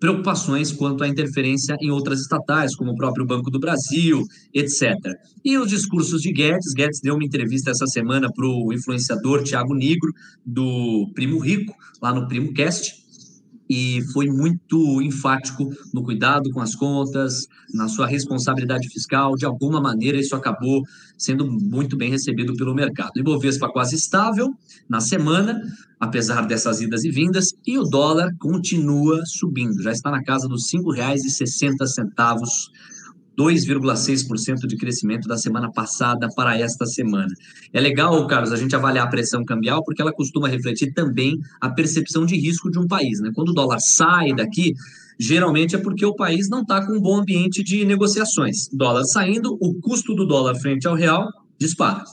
preocupações 0.01 0.73
quanto 0.73 1.05
à 1.05 1.09
interferência 1.09 1.77
em 1.81 1.93
outras 1.93 2.21
estatais, 2.21 2.75
como 2.75 2.91
o 2.91 2.97
próprio 2.97 3.25
Banco 3.25 3.49
do 3.49 3.61
Brasil, 3.61 4.27
etc. 4.53 4.97
E 5.45 5.57
os 5.57 5.69
discursos 5.69 6.21
de 6.21 6.33
Guedes, 6.33 6.75
Guedes 6.75 7.01
deu 7.01 7.15
uma 7.15 7.25
entrevista 7.25 7.71
essa 7.71 7.87
semana 7.87 8.29
para 8.35 8.45
o 8.45 8.73
influenciador 8.73 9.45
Tiago 9.45 9.73
Negro, 9.75 10.13
do 10.45 11.09
Primo 11.15 11.39
Rico, 11.39 11.73
lá 12.03 12.13
no 12.13 12.27
Primo 12.27 12.53
Cast, 12.53 13.02
e 13.75 14.03
foi 14.13 14.27
muito 14.27 15.01
enfático 15.01 15.73
no 15.95 16.03
cuidado 16.03 16.51
com 16.51 16.61
as 16.61 16.75
contas, 16.75 17.49
na 17.73 17.89
sua 17.89 18.07
responsabilidade 18.07 18.87
fiscal. 18.91 19.35
De 19.35 19.47
alguma 19.47 19.81
maneira, 19.81 20.19
isso 20.19 20.37
acabou 20.37 20.83
sendo 21.17 21.51
muito 21.51 21.97
bem 21.97 22.11
recebido 22.11 22.55
pelo 22.55 22.75
mercado. 22.75 23.13
Ibovespa 23.17 23.73
quase 23.73 23.97
estável 23.97 24.55
na 24.87 25.01
semana, 25.01 25.59
apesar 25.99 26.43
dessas 26.43 26.83
idas 26.83 27.03
e 27.05 27.11
vindas, 27.11 27.55
e 27.67 27.79
o 27.79 27.85
dólar 27.85 28.29
continua 28.39 29.25
subindo, 29.25 29.83
já 29.83 29.91
está 29.91 30.11
na 30.11 30.23
casa 30.23 30.47
dos 30.47 30.71
R$ 30.71 30.81
5,60 30.81 32.45
2,6% 33.39 34.67
de 34.67 34.77
crescimento 34.77 35.27
da 35.27 35.37
semana 35.37 35.71
passada 35.71 36.29
para 36.35 36.59
esta 36.59 36.87
semana. 36.87 37.33
É 37.73 37.81
legal, 37.81 38.27
Carlos, 38.27 38.53
a 38.53 38.57
gente 38.57 38.77
avaliar 38.77 39.07
a 39.07 39.11
pressão 39.11 39.45
cambial, 39.45 39.83
porque 39.85 40.03
ela 40.03 40.13
costuma 40.13 40.49
refletir 40.49 40.93
também 40.93 41.39
a 41.61 41.71
percepção 41.71 42.27
de 42.27 42.37
risco 42.37 42.71
de 42.71 42.79
um 42.79 42.87
país. 42.87 43.21
Né? 43.21 43.31
Quando 43.35 43.51
o 43.51 43.55
dólar 43.55 43.81
sai 43.81 44.35
daqui, 44.35 44.75
geralmente 45.19 45.75
é 45.75 45.79
porque 45.79 46.05
o 46.05 46.15
país 46.15 46.49
não 46.49 46.63
está 46.63 46.85
com 46.87 46.93
um 46.93 47.01
bom 47.01 47.17
ambiente 47.21 47.63
de 47.63 47.85
negociações. 47.85 48.69
Dólar 48.73 49.05
saindo, 49.05 49.57
o 49.61 49.75
custo 49.81 50.15
do 50.15 50.27
dólar 50.27 50.55
frente 50.57 50.87
ao 50.87 50.95
real 50.95 51.29
dispara. 51.59 52.05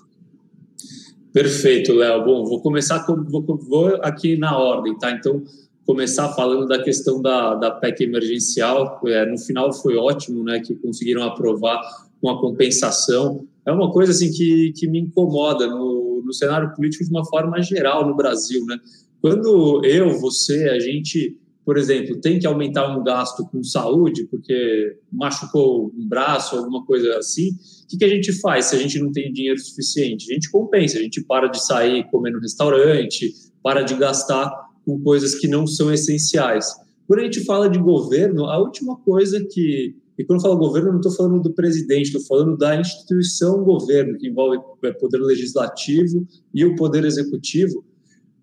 Perfeito, 1.32 1.94
Léo. 1.94 2.24
Bom, 2.26 2.46
vou 2.46 2.62
começar 2.62 3.06
com, 3.06 3.24
vou, 3.24 3.44
vou 3.58 4.00
aqui 4.02 4.36
na 4.36 4.58
ordem, 4.58 4.98
tá? 4.98 5.12
Então, 5.12 5.44
começar 5.90 6.30
falando 6.36 6.68
da 6.68 6.84
questão 6.84 7.20
da, 7.20 7.56
da 7.56 7.72
PEC 7.72 8.04
emergencial. 8.04 9.02
É, 9.08 9.26
no 9.26 9.40
final 9.40 9.74
foi 9.74 9.98
ótimo, 9.98 10.44
né, 10.44 10.60
que 10.60 10.76
conseguiram 10.76 11.24
aprovar 11.24 11.82
com 12.22 12.30
a 12.30 12.40
compensação. 12.40 13.48
É 13.66 13.72
uma 13.72 13.92
coisa 13.92 14.12
assim 14.12 14.32
que, 14.32 14.72
que 14.76 14.88
me 14.88 15.00
incomoda 15.00 15.66
no, 15.66 16.22
no 16.24 16.32
cenário 16.32 16.72
político 16.76 17.04
de 17.04 17.10
uma 17.10 17.26
forma 17.26 17.60
geral 17.64 18.08
no 18.08 18.16
Brasil, 18.16 18.64
né? 18.68 18.78
Quando 19.20 19.84
eu, 19.84 20.16
você, 20.20 20.70
a 20.70 20.80
gente, 20.80 21.36
por 21.66 21.76
exemplo, 21.76 22.22
tem 22.22 22.38
que 22.38 22.46
aumentar 22.46 22.96
um 22.96 23.04
gasto 23.04 23.44
com 23.48 23.64
saúde 23.64 24.26
porque 24.26 24.96
machucou 25.12 25.92
um 25.98 26.08
braço, 26.08 26.56
alguma 26.56 26.86
coisa 26.86 27.18
assim, 27.18 27.50
o 27.50 27.88
que, 27.90 27.98
que 27.98 28.06
a 28.06 28.10
gente 28.10 28.32
faz 28.40 28.66
se 28.66 28.76
a 28.76 28.80
gente 28.80 29.00
não 29.00 29.12
tem 29.12 29.34
dinheiro 29.34 29.60
suficiente? 29.60 30.30
A 30.30 30.36
gente 30.36 30.52
compensa, 30.52 31.00
a 31.00 31.02
gente 31.02 31.24
para 31.24 31.48
de 31.48 31.60
sair 31.66 32.08
comer 32.12 32.30
no 32.30 32.40
restaurante, 32.40 33.34
para 33.64 33.82
de 33.82 33.96
gastar 33.96 34.69
com 34.90 35.00
coisas 35.02 35.36
que 35.36 35.48
não 35.48 35.68
são 35.68 35.94
essenciais. 35.94 36.66
Quando 37.08 37.20
a 37.20 37.24
gente 37.24 37.44
fala 37.46 37.70
de 37.70 37.78
governo, 37.78 38.46
a 38.46 38.58
última 38.58 38.98
coisa 38.98 39.46
que. 39.52 39.96
E 40.18 40.24
quando 40.26 40.40
eu 40.40 40.44
falo 40.44 40.58
governo, 40.58 40.90
eu 40.90 40.94
não 40.94 41.00
estou 41.00 41.16
falando 41.16 41.42
do 41.42 41.54
presidente, 41.54 42.08
estou 42.08 42.22
falando 42.26 42.58
da 42.58 42.76
instituição 42.80 43.64
governo, 43.64 44.18
que 44.18 44.28
envolve 44.28 44.58
o 44.58 44.86
é, 44.86 44.92
poder 44.92 45.20
legislativo 45.20 46.28
e 46.54 46.66
o 46.66 46.76
poder 46.76 47.06
executivo. 47.06 47.86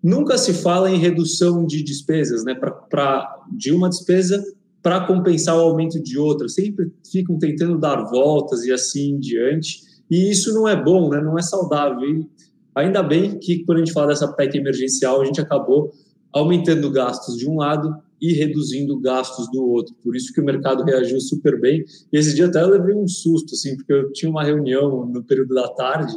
Nunca 0.01 0.37
se 0.37 0.53
fala 0.53 0.89
em 0.89 0.97
redução 0.97 1.65
de 1.65 1.83
despesas, 1.83 2.43
né? 2.43 2.55
Pra, 2.55 2.71
pra 2.71 3.45
de 3.51 3.71
uma 3.71 3.89
despesa 3.89 4.43
para 4.81 5.05
compensar 5.05 5.55
o 5.55 5.61
aumento 5.61 6.01
de 6.01 6.17
outra. 6.17 6.47
Sempre 6.47 6.91
ficam 7.11 7.37
tentando 7.37 7.77
dar 7.77 8.03
voltas 8.05 8.63
e 8.63 8.71
assim 8.71 9.11
em 9.11 9.19
diante. 9.19 9.81
E 10.09 10.31
isso 10.31 10.53
não 10.53 10.67
é 10.67 10.81
bom, 10.81 11.09
né? 11.09 11.21
não 11.21 11.37
é 11.37 11.41
saudável. 11.41 12.01
E 12.09 12.27
ainda 12.73 13.03
bem 13.03 13.37
que, 13.37 13.63
quando 13.65 13.77
a 13.77 13.85
gente 13.85 13.93
fala 13.93 14.07
dessa 14.07 14.31
PEC 14.31 14.57
emergencial, 14.57 15.21
a 15.21 15.25
gente 15.25 15.41
acabou 15.41 15.91
aumentando 16.37 16.89
gastos 16.91 17.37
de 17.37 17.49
um 17.49 17.57
lado 17.57 17.95
e 18.21 18.33
reduzindo 18.33 18.99
gastos 18.99 19.49
do 19.51 19.63
outro. 19.63 19.95
Por 20.03 20.15
isso 20.15 20.33
que 20.33 20.41
o 20.41 20.45
mercado 20.45 20.83
reagiu 20.83 21.19
super 21.21 21.59
bem. 21.59 21.85
E 22.11 22.17
esse 22.17 22.33
dia 22.33 22.47
até 22.47 22.61
eu 22.61 22.69
levei 22.69 22.95
um 22.95 23.07
susto, 23.07 23.53
assim, 23.53 23.75
porque 23.75 23.93
eu 23.93 24.11
tinha 24.11 24.29
uma 24.29 24.43
reunião 24.43 25.05
no 25.05 25.23
período 25.23 25.53
da 25.53 25.67
tarde 25.69 26.15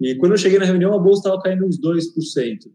e 0.00 0.16
quando 0.16 0.32
eu 0.32 0.38
cheguei 0.38 0.58
na 0.58 0.64
reunião 0.64 0.92
a 0.94 0.98
bolsa 0.98 1.20
estava 1.20 1.40
caindo 1.40 1.64
uns 1.64 1.78
2%. 1.78 2.70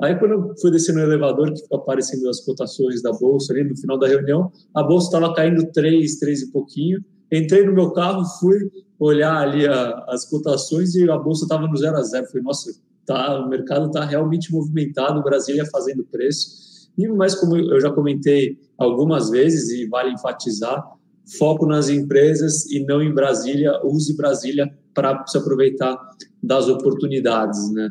Aí 0.00 0.18
quando 0.18 0.32
eu 0.32 0.54
fui 0.60 0.70
descer 0.70 0.92
no 0.92 1.00
elevador, 1.00 1.52
que 1.52 1.60
fica 1.62 1.76
aparecendo 1.76 2.28
as 2.28 2.40
cotações 2.40 3.00
da 3.02 3.12
bolsa 3.12 3.52
ali 3.52 3.62
no 3.62 3.76
final 3.76 3.96
da 3.96 4.08
reunião, 4.08 4.50
a 4.74 4.82
bolsa 4.82 5.06
estava 5.06 5.32
caindo 5.32 5.70
3, 5.70 6.18
3 6.18 6.42
e 6.42 6.50
pouquinho. 6.50 7.04
Entrei 7.30 7.64
no 7.64 7.72
meu 7.72 7.92
carro, 7.92 8.24
fui 8.40 8.68
olhar 8.98 9.36
ali 9.36 9.66
a, 9.66 10.04
as 10.08 10.24
cotações 10.24 10.94
e 10.96 11.08
a 11.08 11.16
bolsa 11.16 11.44
estava 11.44 11.68
no 11.68 11.76
0 11.76 11.96
a 11.96 12.02
0. 12.02 12.26
Falei, 12.26 12.42
nossa, 12.42 12.74
tá, 13.06 13.38
o 13.38 13.48
mercado 13.48 13.86
está 13.86 14.04
realmente 14.04 14.52
movimentado, 14.52 15.22
Brasília 15.22 15.64
fazendo 15.70 16.04
preço. 16.04 16.90
E 16.96 17.08
mais 17.08 17.34
como 17.34 17.56
eu 17.56 17.80
já 17.80 17.90
comentei 17.90 18.58
algumas 18.76 19.30
vezes 19.30 19.70
e 19.70 19.86
vale 19.86 20.12
enfatizar, 20.12 20.82
foco 21.38 21.66
nas 21.66 21.88
empresas 21.88 22.66
e 22.70 22.84
não 22.84 23.02
em 23.02 23.12
Brasília, 23.12 23.80
use 23.84 24.16
Brasília 24.16 24.70
para 24.94 25.26
se 25.26 25.38
aproveitar 25.38 25.96
das 26.42 26.68
oportunidades, 26.68 27.72
né? 27.72 27.90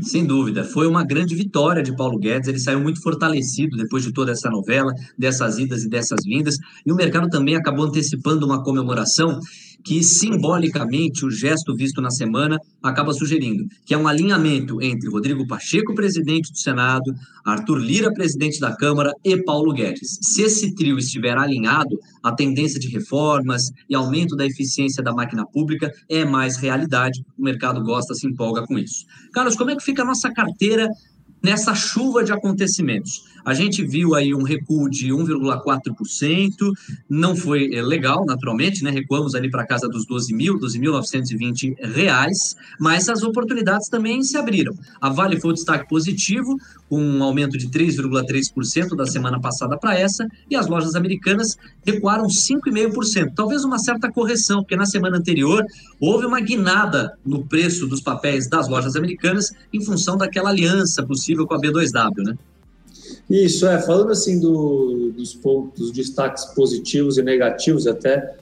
Sem 0.00 0.24
dúvida, 0.24 0.62
foi 0.62 0.86
uma 0.86 1.04
grande 1.04 1.34
vitória 1.34 1.82
de 1.82 1.94
Paulo 1.96 2.18
Guedes. 2.18 2.48
Ele 2.48 2.58
saiu 2.58 2.78
muito 2.78 3.02
fortalecido 3.02 3.76
depois 3.76 4.04
de 4.04 4.12
toda 4.12 4.30
essa 4.30 4.48
novela, 4.48 4.92
dessas 5.18 5.58
idas 5.58 5.82
e 5.82 5.88
dessas 5.88 6.20
vindas. 6.24 6.56
E 6.84 6.92
o 6.92 6.94
mercado 6.94 7.28
também 7.28 7.56
acabou 7.56 7.86
antecipando 7.86 8.46
uma 8.46 8.62
comemoração 8.62 9.40
que 9.84 10.02
simbolicamente 10.02 11.24
o 11.24 11.30
gesto 11.30 11.74
visto 11.74 12.00
na 12.00 12.10
semana 12.10 12.58
acaba 12.82 13.12
sugerindo, 13.12 13.64
que 13.84 13.94
é 13.94 13.98
um 13.98 14.08
alinhamento 14.08 14.82
entre 14.82 15.08
Rodrigo 15.08 15.46
Pacheco, 15.46 15.94
presidente 15.94 16.50
do 16.50 16.58
Senado, 16.58 17.14
Arthur 17.44 17.78
Lira, 17.78 18.12
presidente 18.12 18.60
da 18.60 18.76
Câmara, 18.76 19.12
e 19.24 19.36
Paulo 19.42 19.72
Guedes. 19.72 20.18
Se 20.20 20.42
esse 20.42 20.74
trio 20.74 20.98
estiver 20.98 21.36
alinhado, 21.36 21.98
a 22.22 22.32
tendência 22.32 22.80
de 22.80 22.88
reformas 22.88 23.70
e 23.88 23.94
aumento 23.94 24.34
da 24.34 24.44
eficiência 24.44 25.02
da 25.02 25.12
máquina 25.12 25.46
pública 25.46 25.90
é 26.08 26.24
mais 26.24 26.56
realidade. 26.56 27.22
O 27.38 27.42
mercado 27.42 27.82
gosta, 27.82 28.14
se 28.14 28.26
empolga 28.26 28.64
com 28.66 28.78
isso. 28.78 29.04
Carlos, 29.32 29.56
como 29.56 29.70
é 29.70 29.76
que 29.76 29.84
fica 29.84 30.02
a 30.02 30.06
nossa 30.06 30.32
carteira 30.32 30.88
nessa 31.46 31.76
chuva 31.76 32.24
de 32.24 32.32
acontecimentos. 32.32 33.24
A 33.44 33.54
gente 33.54 33.86
viu 33.86 34.16
aí 34.16 34.34
um 34.34 34.42
recuo 34.42 34.90
de 34.90 35.10
1,4%, 35.10 36.72
não 37.08 37.36
foi 37.36 37.72
é, 37.72 37.80
legal, 37.80 38.26
naturalmente, 38.26 38.82
né? 38.82 38.90
Recuamos 38.90 39.36
ali 39.36 39.48
para 39.48 39.64
casa 39.64 39.88
dos 39.88 40.04
12 40.04 40.34
mil, 40.34 40.58
12.920 40.58 41.76
reais, 41.94 42.56
mas 42.80 43.08
as 43.08 43.22
oportunidades 43.22 43.88
também 43.88 44.20
se 44.24 44.36
abriram. 44.36 44.74
A 45.00 45.08
Vale 45.08 45.40
foi 45.40 45.50
o 45.50 45.54
destaque 45.54 45.88
positivo, 45.88 46.58
com 46.88 47.00
um 47.00 47.22
aumento 47.22 47.56
de 47.56 47.68
3,3% 47.68 48.96
da 48.96 49.06
semana 49.06 49.40
passada 49.40 49.78
para 49.78 49.96
essa, 49.96 50.26
e 50.50 50.56
as 50.56 50.66
lojas 50.66 50.96
americanas 50.96 51.56
recuaram 51.84 52.26
5,5%. 52.26 53.32
Talvez 53.36 53.62
uma 53.62 53.78
certa 53.78 54.10
correção, 54.10 54.62
porque 54.62 54.74
na 54.74 54.86
semana 54.86 55.18
anterior 55.18 55.64
houve 56.00 56.26
uma 56.26 56.40
guinada 56.40 57.16
no 57.24 57.46
preço 57.46 57.86
dos 57.86 58.00
papéis 58.00 58.48
das 58.48 58.68
lojas 58.68 58.96
americanas 58.96 59.52
em 59.72 59.84
função 59.84 60.16
daquela 60.16 60.50
aliança 60.50 61.04
possível 61.04 61.35
com 61.44 61.54
a 61.54 61.60
B2W, 61.60 62.24
né? 62.24 62.38
Isso, 63.28 63.66
é, 63.66 63.80
falando 63.82 64.12
assim 64.12 64.38
do, 64.38 65.12
dos 65.16 65.34
pontos, 65.34 65.90
destaques 65.90 66.44
positivos 66.46 67.18
e 67.18 67.22
negativos, 67.22 67.86
até 67.86 68.36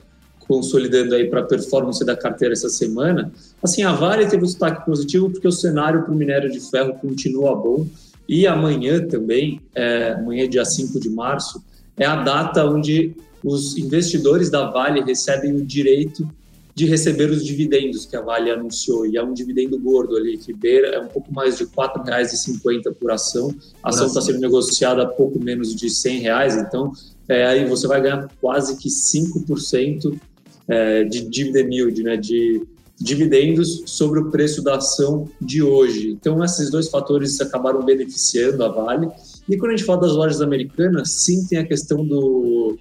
consolidando 0.47 1.15
aí 1.15 1.27
para 1.27 1.41
a 1.41 1.43
performance 1.43 2.05
da 2.05 2.15
carteira 2.15 2.53
essa 2.53 2.69
semana, 2.69 3.31
assim, 3.63 3.81
a 3.81 3.93
Vale 3.93 4.27
teve 4.27 4.43
um 4.43 4.45
destaque 4.45 4.85
positivo 4.85 5.29
porque 5.29 5.47
o 5.47 5.51
cenário 5.51 6.03
para 6.03 6.11
o 6.13 6.15
minério 6.15 6.51
de 6.51 6.59
ferro 6.59 6.93
continua 6.99 7.55
bom 7.55 7.87
e 8.29 8.45
amanhã 8.45 9.05
também, 9.07 9.59
é, 9.73 10.13
amanhã 10.13 10.47
dia 10.47 10.63
5 10.63 10.99
de 10.99 11.09
março, 11.09 11.63
é 11.97 12.05
a 12.05 12.21
data 12.23 12.63
onde 12.65 13.15
os 13.43 13.77
investidores 13.77 14.49
da 14.49 14.69
Vale 14.69 15.01
recebem 15.01 15.55
o 15.55 15.65
direito 15.65 16.27
de 16.75 16.85
receber 16.85 17.31
os 17.31 17.45
dividendos 17.45 18.05
que 18.05 18.17
a 18.17 18.21
Vale 18.21 18.51
anunciou, 18.51 19.07
e 19.07 19.15
é 19.15 19.23
um 19.23 19.33
dividendo 19.33 19.79
gordo 19.79 20.17
ali, 20.17 20.37
que 20.37 20.51
beira 20.51 20.89
é 20.89 20.99
um 20.99 21.07
pouco 21.07 21.33
mais 21.33 21.57
de 21.57 21.63
R$ 21.63 21.69
4,50 21.73 22.93
por 22.99 23.11
ação. 23.11 23.55
A 23.81 23.89
ação 23.89 24.07
está 24.07 24.19
sendo 24.19 24.39
negociada 24.39 25.03
a 25.03 25.05
pouco 25.05 25.41
menos 25.41 25.73
de 25.73 25.87
R$ 25.87 26.19
reais, 26.19 26.57
então 26.57 26.91
é, 27.29 27.45
aí 27.45 27.65
você 27.65 27.87
vai 27.87 28.01
ganhar 28.01 28.29
quase 28.41 28.75
que 28.77 28.89
5% 28.89 30.19
é, 30.67 31.05
de 31.05 31.21
dividend 31.29 31.73
yield, 31.73 32.03
né, 32.03 32.17
de 32.17 32.61
dividendos 32.99 33.83
sobre 33.85 34.19
o 34.19 34.29
preço 34.29 34.61
da 34.61 34.75
ação 34.75 35.29
de 35.41 35.63
hoje. 35.63 36.11
Então, 36.11 36.43
esses 36.43 36.69
dois 36.69 36.89
fatores 36.89 37.39
acabaram 37.39 37.83
beneficiando 37.83 38.63
a 38.63 38.69
Vale. 38.69 39.09
E 39.49 39.57
quando 39.57 39.71
a 39.71 39.77
gente 39.77 39.85
fala 39.85 40.01
das 40.01 40.13
lojas 40.13 40.41
americanas, 40.41 41.11
sim, 41.11 41.45
tem 41.45 41.57
a 41.57 41.65
questão 41.65 42.05
do, 42.05 42.77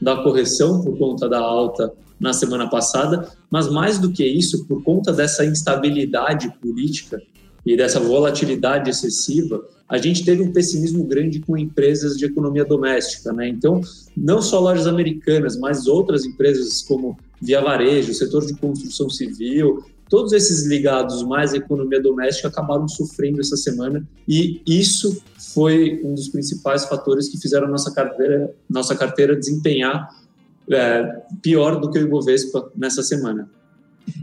da 0.00 0.22
correção 0.22 0.82
por 0.82 0.98
conta 0.98 1.28
da 1.28 1.38
alta 1.38 1.92
na 2.18 2.32
semana 2.32 2.68
passada, 2.68 3.28
mas 3.50 3.70
mais 3.70 3.98
do 3.98 4.10
que 4.10 4.24
isso, 4.24 4.66
por 4.66 4.82
conta 4.82 5.12
dessa 5.12 5.44
instabilidade 5.44 6.52
política 6.60 7.20
e 7.64 7.76
dessa 7.76 8.00
volatilidade 8.00 8.90
excessiva, 8.90 9.62
a 9.88 9.96
gente 9.98 10.24
teve 10.24 10.42
um 10.42 10.52
pessimismo 10.52 11.04
grande 11.04 11.40
com 11.40 11.56
empresas 11.56 12.16
de 12.16 12.26
economia 12.26 12.64
doméstica, 12.64 13.32
né? 13.32 13.48
Então, 13.48 13.80
não 14.16 14.42
só 14.42 14.60
lojas 14.60 14.86
americanas, 14.86 15.58
mas 15.58 15.86
outras 15.86 16.24
empresas 16.24 16.82
como 16.82 17.16
Via 17.40 17.60
Varejo, 17.60 18.12
setor 18.12 18.44
de 18.44 18.54
construção 18.54 19.08
civil, 19.08 19.82
todos 20.08 20.32
esses 20.32 20.66
ligados 20.66 21.22
mais 21.22 21.54
à 21.54 21.56
economia 21.56 22.00
doméstica 22.00 22.48
acabaram 22.48 22.88
sofrendo 22.88 23.40
essa 23.40 23.56
semana 23.56 24.06
e 24.26 24.60
isso 24.66 25.22
foi 25.54 26.00
um 26.04 26.14
dos 26.14 26.28
principais 26.28 26.84
fatores 26.86 27.28
que 27.28 27.38
fizeram 27.38 27.68
nossa 27.68 27.92
carteira, 27.92 28.54
nossa 28.68 28.96
carteira 28.96 29.36
desempenhar 29.36 30.08
é, 30.70 31.22
pior 31.42 31.80
do 31.80 31.90
que 31.90 31.98
o 31.98 32.02
Ibovespa 32.02 32.70
nessa 32.76 33.02
semana. 33.02 33.48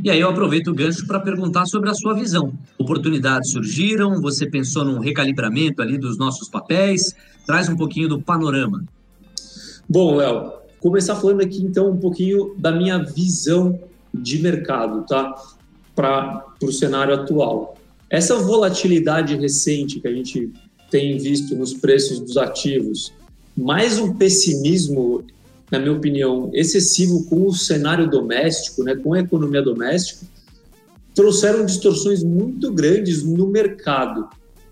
E 0.04 0.10
aí 0.10 0.20
eu 0.20 0.30
aproveito 0.30 0.70
o 0.70 0.74
gancho 0.74 1.06
para 1.06 1.20
perguntar 1.20 1.66
sobre 1.66 1.90
a 1.90 1.94
sua 1.94 2.14
visão. 2.14 2.54
Oportunidades 2.78 3.52
surgiram? 3.52 4.20
Você 4.22 4.48
pensou 4.48 4.84
num 4.84 5.00
recalibramento 5.00 5.82
ali 5.82 5.98
dos 5.98 6.18
nossos 6.18 6.50
papéis? 6.50 7.16
Traz 7.46 7.70
um 7.70 7.76
pouquinho 7.76 8.10
do 8.10 8.22
panorama. 8.22 8.84
Bom, 9.88 10.16
Léo, 10.16 10.54
começar 10.80 11.16
falando 11.16 11.42
aqui 11.42 11.62
então 11.62 11.92
um 11.92 11.98
pouquinho 11.98 12.56
da 12.58 12.72
minha 12.72 12.98
visão 12.98 13.80
de 14.14 14.40
mercado, 14.42 15.06
tá? 15.06 15.36
Para 15.96 16.46
o 16.62 16.72
cenário 16.72 17.14
atual. 17.14 17.78
Essa 18.10 18.36
volatilidade 18.38 19.36
recente 19.36 20.00
que 20.00 20.08
a 20.08 20.14
gente 20.14 20.52
tem 20.90 21.18
visto 21.18 21.56
nos 21.56 21.74
preços 21.74 22.20
dos 22.20 22.38
ativos, 22.38 23.14
mais 23.56 24.00
um 24.00 24.14
pessimismo 24.14 25.24
na 25.72 25.80
minha 25.80 25.94
opinião, 25.94 26.50
excessivo 26.54 27.26
com 27.26 27.48
o 27.48 27.54
cenário 27.54 28.10
doméstico, 28.10 28.84
né, 28.84 28.96
com 28.96 29.14
a 29.14 29.20
economia 29.20 29.62
doméstica, 29.62 30.26
trouxeram 31.14 31.66
distorções 31.66 32.24
muito 32.24 32.72
grandes 32.72 33.24
no 33.24 33.48
mercado 33.48 34.28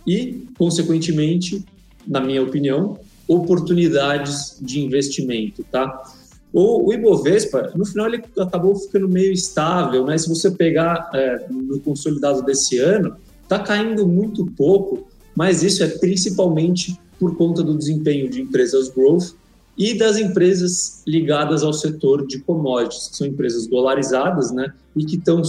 e, 0.05 0.45
consequentemente, 0.57 1.63
na 2.07 2.19
minha 2.19 2.43
opinião, 2.43 2.99
oportunidades 3.27 4.57
de 4.61 4.81
investimento, 4.81 5.63
tá? 5.71 6.03
O, 6.51 6.93
Ibovespa, 6.93 7.71
no 7.75 7.85
final, 7.85 8.07
ele 8.07 8.23
acabou 8.37 8.75
ficando 8.75 9.09
meio 9.09 9.31
estável, 9.31 10.05
né? 10.05 10.17
Se 10.17 10.29
você 10.29 10.51
pegar 10.51 11.09
é, 11.13 11.47
no 11.49 11.79
consolidado 11.79 12.43
desse 12.43 12.77
ano, 12.77 13.15
está 13.41 13.57
caindo 13.57 14.07
muito 14.07 14.45
pouco, 14.45 15.07
mas 15.35 15.63
isso 15.63 15.83
é 15.83 15.87
principalmente 15.87 16.99
por 17.19 17.35
conta 17.35 17.63
do 17.63 17.75
desempenho 17.75 18.29
de 18.29 18.41
empresas 18.41 18.89
growth 18.89 19.33
e 19.77 19.97
das 19.97 20.17
empresas 20.17 21.01
ligadas 21.07 21.63
ao 21.63 21.73
setor 21.73 22.27
de 22.27 22.39
commodities, 22.39 23.07
que 23.07 23.17
são 23.17 23.27
empresas 23.27 23.67
dolarizadas, 23.67 24.51
né, 24.51 24.71
e 24.95 25.03
que 25.03 25.15
estão 25.15 25.43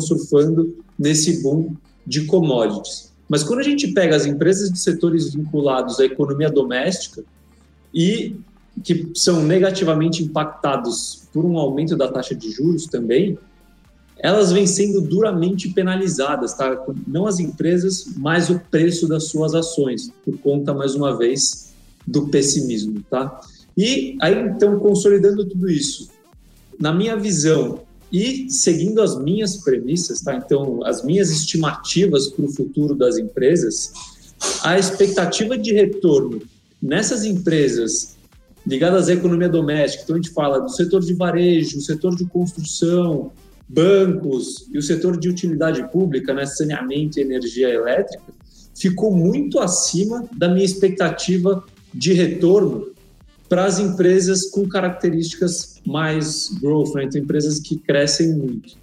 surfando 0.00 0.76
nesse 0.98 1.42
boom 1.42 1.74
de 2.06 2.26
commodities. 2.26 3.12
Mas 3.28 3.42
quando 3.42 3.60
a 3.60 3.64
gente 3.64 3.88
pega 3.88 4.14
as 4.14 4.26
empresas 4.26 4.70
de 4.70 4.78
setores 4.78 5.32
vinculados 5.32 5.98
à 5.98 6.04
economia 6.04 6.50
doméstica 6.50 7.24
e 7.92 8.36
que 8.82 9.10
são 9.14 9.42
negativamente 9.42 10.22
impactados 10.22 11.22
por 11.32 11.44
um 11.44 11.56
aumento 11.56 11.96
da 11.96 12.10
taxa 12.10 12.34
de 12.34 12.50
juros 12.50 12.86
também, 12.86 13.38
elas 14.18 14.52
vêm 14.52 14.66
sendo 14.66 15.00
duramente 15.00 15.68
penalizadas, 15.70 16.54
tá? 16.54 16.84
Não 17.06 17.26
as 17.26 17.40
empresas, 17.40 18.12
mas 18.16 18.50
o 18.50 18.60
preço 18.70 19.08
das 19.08 19.24
suas 19.24 19.54
ações, 19.54 20.12
por 20.24 20.36
conta, 20.38 20.74
mais 20.74 20.94
uma 20.94 21.16
vez, 21.16 21.72
do 22.06 22.28
pessimismo, 22.28 23.02
tá? 23.08 23.40
E 23.76 24.16
aí, 24.20 24.38
então, 24.38 24.78
consolidando 24.78 25.44
tudo 25.44 25.68
isso, 25.68 26.08
na 26.78 26.92
minha 26.92 27.16
visão 27.16 27.80
e 28.12 28.48
seguindo 28.48 29.02
as 29.02 29.18
minhas 29.18 29.56
premissas, 29.56 30.20
tá? 30.20 30.36
Então, 30.36 30.84
as 30.84 31.04
minhas 31.04 31.30
estimativas 31.30 32.28
para 32.28 32.44
o 32.44 32.52
futuro 32.52 32.94
das 32.94 33.18
empresas, 33.18 33.92
a 34.62 34.78
expectativa 34.78 35.58
de 35.58 35.72
retorno 35.72 36.42
nessas 36.80 37.24
empresas 37.24 38.14
ligadas 38.66 39.08
à 39.08 39.14
economia 39.14 39.48
doméstica, 39.48 40.04
então 40.04 40.16
a 40.16 40.18
gente 40.18 40.30
fala 40.30 40.60
do 40.60 40.70
setor 40.70 41.02
de 41.02 41.12
varejo, 41.14 41.80
setor 41.80 42.14
de 42.14 42.24
construção, 42.26 43.32
bancos 43.68 44.68
e 44.72 44.78
o 44.78 44.82
setor 44.82 45.18
de 45.18 45.28
utilidade 45.28 45.90
pública, 45.90 46.32
né, 46.32 46.46
saneamento 46.46 47.18
e 47.18 47.22
energia 47.22 47.68
elétrica, 47.68 48.32
ficou 48.74 49.14
muito 49.14 49.58
acima 49.58 50.24
da 50.36 50.48
minha 50.48 50.64
expectativa 50.64 51.64
de 51.92 52.12
retorno 52.12 52.93
para 53.48 53.64
as 53.64 53.78
empresas 53.78 54.50
com 54.50 54.68
características 54.68 55.80
mais 55.86 56.48
growth, 56.60 56.94
né? 56.94 57.04
então 57.04 57.20
empresas 57.20 57.60
que 57.60 57.76
crescem 57.76 58.34
muito. 58.34 58.76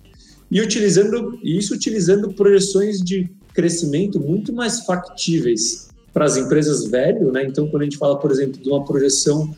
E 0.49 0.61
utilizando 0.61 1.39
isso 1.43 1.73
utilizando 1.73 2.33
projeções 2.33 2.99
de 2.99 3.29
crescimento 3.53 4.19
muito 4.19 4.53
mais 4.53 4.81
factíveis 4.81 5.89
para 6.13 6.25
as 6.25 6.37
empresas 6.37 6.85
velho, 6.85 7.31
né? 7.31 7.45
Então, 7.45 7.67
quando 7.69 7.83
a 7.83 7.85
gente 7.85 7.97
fala, 7.97 8.17
por 8.17 8.31
exemplo, 8.31 8.61
de 8.61 8.69
uma 8.69 8.83
projeção 8.83 9.55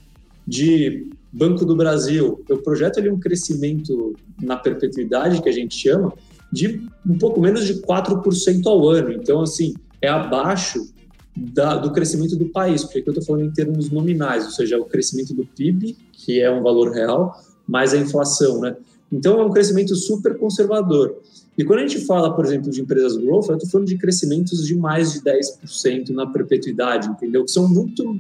de 0.48 1.08
Banco 1.32 1.66
do 1.66 1.76
Brasil, 1.76 2.44
o 2.48 2.58
projeto 2.58 3.00
ali 3.00 3.10
um 3.10 3.20
crescimento 3.20 4.16
na 4.40 4.56
perpetuidade 4.56 5.42
que 5.42 5.50
a 5.50 5.54
gente 5.54 5.76
chama 5.76 6.14
de 6.52 6.88
um 7.08 7.18
pouco 7.18 7.42
menos 7.42 7.66
de 7.66 7.82
4% 7.82 8.68
ao 8.68 8.88
ano. 8.88 9.12
Então, 9.12 9.42
assim, 9.42 9.74
é 10.00 10.08
abaixo 10.08 10.94
da, 11.36 11.76
do 11.78 11.92
crescimento 11.92 12.36
do 12.36 12.50
país, 12.50 12.84
porque 12.84 13.00
aqui 13.00 13.10
eu 13.10 13.14
estou 13.14 13.26
falando 13.26 13.46
em 13.46 13.52
termos 13.52 13.90
nominais, 13.90 14.46
ou 14.46 14.52
seja, 14.52 14.78
o 14.78 14.86
crescimento 14.86 15.34
do 15.34 15.46
PIB, 15.46 15.98
que 16.12 16.40
é 16.40 16.52
um 16.52 16.62
valor 16.62 16.92
real, 16.92 17.36
mais 17.68 17.94
a 17.94 17.98
inflação, 17.98 18.62
né? 18.62 18.76
Então 19.12 19.40
é 19.40 19.46
um 19.46 19.52
crescimento 19.52 19.96
super 19.96 20.38
conservador. 20.38 21.16
E 21.58 21.64
quando 21.64 21.80
a 21.80 21.88
gente 21.88 22.06
fala, 22.06 22.36
por 22.36 22.46
exemplo, 22.46 22.72
de 22.72 22.82
empresas 22.82 23.16
growth, 23.16 23.48
eu 23.50 23.56
estou 23.56 23.70
falando 23.70 23.88
de 23.88 23.98
crescimentos 23.98 24.66
de 24.66 24.76
mais 24.76 25.14
de 25.14 25.22
10% 25.22 26.10
na 26.10 26.26
perpetuidade, 26.26 27.08
entendeu? 27.08 27.46
Que 27.46 27.52
são 27.52 27.68
muito. 27.68 28.20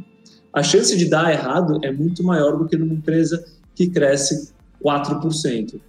A 0.52 0.62
chance 0.62 0.95
de 0.95 1.06
dar 1.06 1.32
errado 1.32 1.80
é 1.84 1.91
muito 1.91 2.23
maior 2.23 2.58
do 2.58 2.65
que 2.67 2.78
numa 2.78 2.93
empresa 2.93 3.43
que 3.73 3.88
cresce 3.88 4.49
4%. 4.84 5.80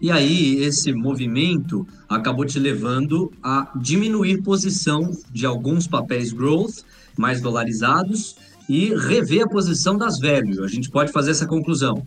E 0.00 0.10
aí, 0.10 0.62
esse 0.62 0.92
movimento 0.92 1.86
acabou 2.08 2.44
te 2.44 2.58
levando 2.58 3.32
a 3.42 3.72
diminuir 3.76 4.42
posição 4.42 5.10
de 5.32 5.46
alguns 5.46 5.86
papéis 5.86 6.32
growth 6.32 6.84
mais 7.16 7.40
dolarizados 7.40 8.36
e 8.68 8.94
rever 8.94 9.44
a 9.44 9.48
posição 9.48 9.96
das 9.96 10.18
velhos. 10.18 10.58
A 10.58 10.66
gente 10.66 10.90
pode 10.90 11.12
fazer 11.12 11.30
essa 11.30 11.46
conclusão. 11.46 12.06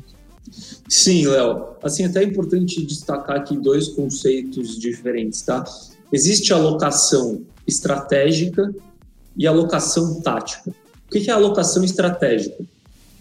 Sim, 0.88 1.28
Léo. 1.28 1.76
Assim, 1.82 2.06
até 2.06 2.22
é 2.22 2.24
importante 2.24 2.86
destacar 2.86 3.38
aqui 3.38 3.58
dois 3.58 3.90
conceitos 3.90 4.78
diferentes, 4.78 5.42
tá? 5.42 5.64
Existe 6.12 6.54
alocação 6.54 7.42
estratégica 7.68 8.74
e 9.36 9.48
alocação 9.48 10.22
tática. 10.22 10.70
O 10.70 11.10
que 11.10 11.30
é 11.30 11.34
alocação 11.34 11.84
estratégica? 11.84 12.64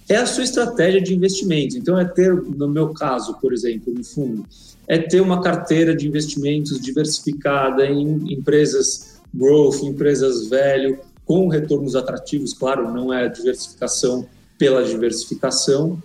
É 0.08 0.16
a 0.16 0.26
sua 0.26 0.44
estratégia 0.44 1.00
de 1.00 1.14
investimentos. 1.14 1.76
Então, 1.76 1.98
é 1.98 2.04
ter, 2.04 2.34
no 2.34 2.68
meu 2.68 2.90
caso, 2.90 3.38
por 3.40 3.52
exemplo, 3.52 3.92
no 3.92 4.04
fundo, 4.04 4.44
é 4.86 4.98
ter 4.98 5.20
uma 5.20 5.40
carteira 5.40 5.96
de 5.96 6.06
investimentos 6.06 6.80
diversificada 6.80 7.86
em 7.86 8.32
empresas 8.32 9.20
growth, 9.32 9.82
empresas 9.82 10.48
velho, 10.48 10.98
com 11.24 11.48
retornos 11.48 11.96
atrativos, 11.96 12.52
claro, 12.52 12.92
não 12.92 13.12
é 13.12 13.28
diversificação 13.28 14.26
pela 14.58 14.84
diversificação. 14.84 16.00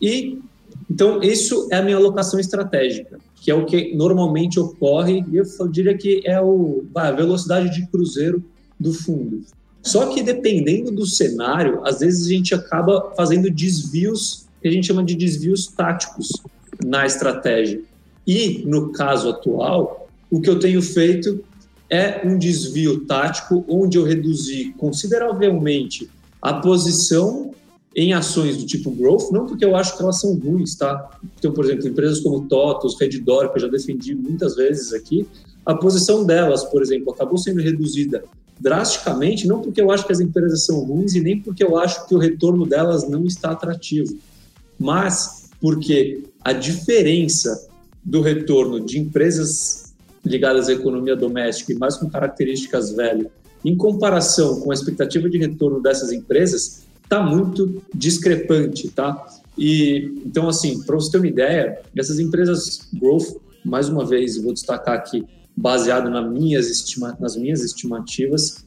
E 0.00 0.38
então 0.90 1.22
isso 1.22 1.68
é 1.70 1.76
a 1.76 1.82
minha 1.82 1.96
alocação 1.96 2.38
estratégica, 2.38 3.18
que 3.36 3.50
é 3.50 3.54
o 3.54 3.66
que 3.66 3.94
normalmente 3.94 4.60
ocorre, 4.60 5.24
e 5.30 5.36
eu 5.36 5.68
diria 5.68 5.96
que 5.96 6.22
é 6.24 6.40
o, 6.40 6.84
a 6.94 7.10
velocidade 7.10 7.74
de 7.74 7.86
cruzeiro 7.88 8.44
do 8.78 8.92
fundo. 8.92 9.42
Só 9.84 10.06
que 10.06 10.22
dependendo 10.22 10.90
do 10.90 11.06
cenário, 11.06 11.80
às 11.84 12.00
vezes 12.00 12.26
a 12.26 12.30
gente 12.30 12.54
acaba 12.54 13.12
fazendo 13.14 13.50
desvios 13.50 14.46
que 14.62 14.68
a 14.68 14.70
gente 14.70 14.86
chama 14.86 15.04
de 15.04 15.14
desvios 15.14 15.66
táticos 15.66 16.32
na 16.82 17.04
estratégia. 17.04 17.82
E 18.26 18.64
no 18.66 18.92
caso 18.92 19.28
atual, 19.28 20.08
o 20.30 20.40
que 20.40 20.48
eu 20.48 20.58
tenho 20.58 20.80
feito 20.80 21.44
é 21.90 22.26
um 22.26 22.38
desvio 22.38 23.04
tático 23.04 23.62
onde 23.68 23.98
eu 23.98 24.04
reduzi 24.04 24.74
consideravelmente 24.78 26.08
a 26.40 26.54
posição 26.54 27.52
em 27.94 28.14
ações 28.14 28.56
do 28.56 28.66
tipo 28.66 28.90
growth, 28.90 29.30
não 29.30 29.46
porque 29.46 29.64
eu 29.64 29.76
acho 29.76 29.96
que 29.96 30.02
elas 30.02 30.18
são 30.18 30.34
ruins, 30.34 30.74
tá? 30.74 31.10
Então, 31.38 31.52
por 31.52 31.64
exemplo, 31.66 31.86
empresas 31.86 32.20
como 32.20 32.48
TOTOS, 32.48 32.98
Reddor, 32.98 33.50
que 33.50 33.58
eu 33.58 33.62
já 33.62 33.68
defendi 33.68 34.14
muitas 34.14 34.56
vezes 34.56 34.92
aqui, 34.94 35.26
a 35.64 35.74
posição 35.74 36.24
delas, 36.24 36.64
por 36.64 36.82
exemplo, 36.82 37.12
acabou 37.12 37.38
sendo 37.38 37.60
reduzida 37.60 38.24
drasticamente, 38.60 39.46
não 39.46 39.60
porque 39.60 39.80
eu 39.80 39.90
acho 39.90 40.06
que 40.06 40.12
as 40.12 40.20
empresas 40.20 40.64
são 40.64 40.84
ruins 40.84 41.14
e 41.14 41.20
nem 41.20 41.40
porque 41.40 41.62
eu 41.62 41.76
acho 41.76 42.06
que 42.06 42.14
o 42.14 42.18
retorno 42.18 42.66
delas 42.66 43.08
não 43.08 43.24
está 43.24 43.50
atrativo, 43.50 44.16
mas 44.78 45.50
porque 45.60 46.22
a 46.42 46.52
diferença 46.52 47.68
do 48.04 48.20
retorno 48.20 48.80
de 48.80 48.98
empresas 48.98 49.94
ligadas 50.24 50.68
à 50.68 50.72
economia 50.72 51.16
doméstica 51.16 51.72
e 51.72 51.76
mais 51.76 51.96
com 51.96 52.08
características 52.08 52.92
velhas, 52.92 53.28
em 53.64 53.76
comparação 53.76 54.60
com 54.60 54.70
a 54.70 54.74
expectativa 54.74 55.28
de 55.28 55.38
retorno 55.38 55.80
dessas 55.80 56.12
empresas, 56.12 56.84
está 57.02 57.22
muito 57.22 57.82
discrepante, 57.94 58.88
tá? 58.88 59.26
E 59.56 60.22
então 60.24 60.48
assim, 60.48 60.82
para 60.82 60.96
você 60.96 61.12
ter 61.12 61.18
uma 61.18 61.26
ideia, 61.26 61.80
essas 61.96 62.18
empresas 62.18 62.88
growth, 62.92 63.36
mais 63.64 63.88
uma 63.88 64.04
vez, 64.04 64.36
vou 64.42 64.52
destacar 64.52 64.94
aqui, 64.94 65.24
baseado 65.56 66.10
nas 66.10 66.30
minhas, 66.30 66.68
estima, 66.68 67.16
nas 67.20 67.36
minhas 67.36 67.62
estimativas, 67.62 68.64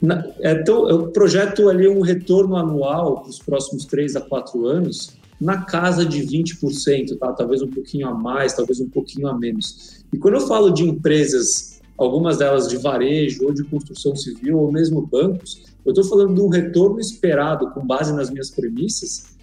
na, 0.00 0.26
é 0.40 0.54
tão, 0.62 0.88
eu 0.88 1.08
projeto 1.08 1.68
ali 1.68 1.88
um 1.88 2.00
retorno 2.00 2.56
anual 2.56 3.22
para 3.22 3.30
os 3.30 3.38
próximos 3.38 3.84
três 3.84 4.14
a 4.14 4.20
quatro 4.20 4.66
anos 4.66 5.16
na 5.40 5.62
casa 5.62 6.04
de 6.04 6.22
20%, 6.22 7.18
tá? 7.18 7.32
talvez 7.32 7.62
um 7.62 7.70
pouquinho 7.70 8.08
a 8.08 8.14
mais, 8.14 8.54
talvez 8.54 8.80
um 8.80 8.88
pouquinho 8.88 9.28
a 9.28 9.38
menos. 9.38 10.04
E 10.12 10.18
quando 10.18 10.34
eu 10.34 10.46
falo 10.46 10.70
de 10.70 10.82
empresas, 10.82 11.80
algumas 11.98 12.38
delas 12.38 12.68
de 12.68 12.76
varejo 12.76 13.44
ou 13.44 13.52
de 13.52 13.64
construção 13.64 14.16
civil 14.16 14.58
ou 14.58 14.72
mesmo 14.72 15.06
bancos, 15.06 15.62
eu 15.84 15.90
estou 15.90 16.04
falando 16.04 16.34
de 16.34 16.40
um 16.40 16.48
retorno 16.48 16.98
esperado 16.98 17.70
com 17.70 17.86
base 17.86 18.12
nas 18.14 18.30
minhas 18.30 18.50
premissas, 18.50 19.36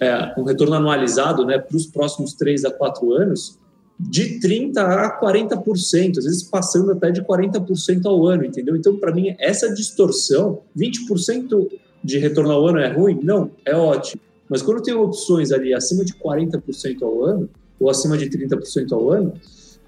é, 0.00 0.34
um 0.38 0.44
retorno 0.44 0.74
anualizado 0.74 1.44
né, 1.44 1.58
para 1.58 1.76
os 1.76 1.86
próximos 1.86 2.34
3 2.34 2.64
a 2.64 2.70
4 2.70 3.12
anos, 3.12 3.58
de 3.98 4.40
30% 4.40 4.76
a 4.78 5.20
40%, 5.20 6.18
às 6.18 6.24
vezes 6.24 6.42
passando 6.42 6.92
até 6.92 7.10
de 7.10 7.22
40% 7.22 8.04
ao 8.06 8.26
ano, 8.26 8.44
entendeu? 8.44 8.76
Então, 8.76 8.98
para 8.98 9.14
mim, 9.14 9.34
essa 9.38 9.72
distorção, 9.72 10.62
20% 10.76 11.68
de 12.02 12.18
retorno 12.18 12.50
ao 12.50 12.66
ano 12.66 12.78
é 12.80 12.92
ruim? 12.92 13.20
Não, 13.22 13.50
é 13.64 13.74
ótimo. 13.74 14.20
Mas 14.48 14.62
quando 14.62 14.82
tem 14.82 14.94
opções 14.94 15.52
ali 15.52 15.72
acima 15.72 16.04
de 16.04 16.12
40% 16.14 17.02
ao 17.02 17.24
ano, 17.24 17.48
ou 17.78 17.88
acima 17.88 18.18
de 18.18 18.28
30% 18.28 18.92
ao 18.92 19.10
ano, 19.10 19.32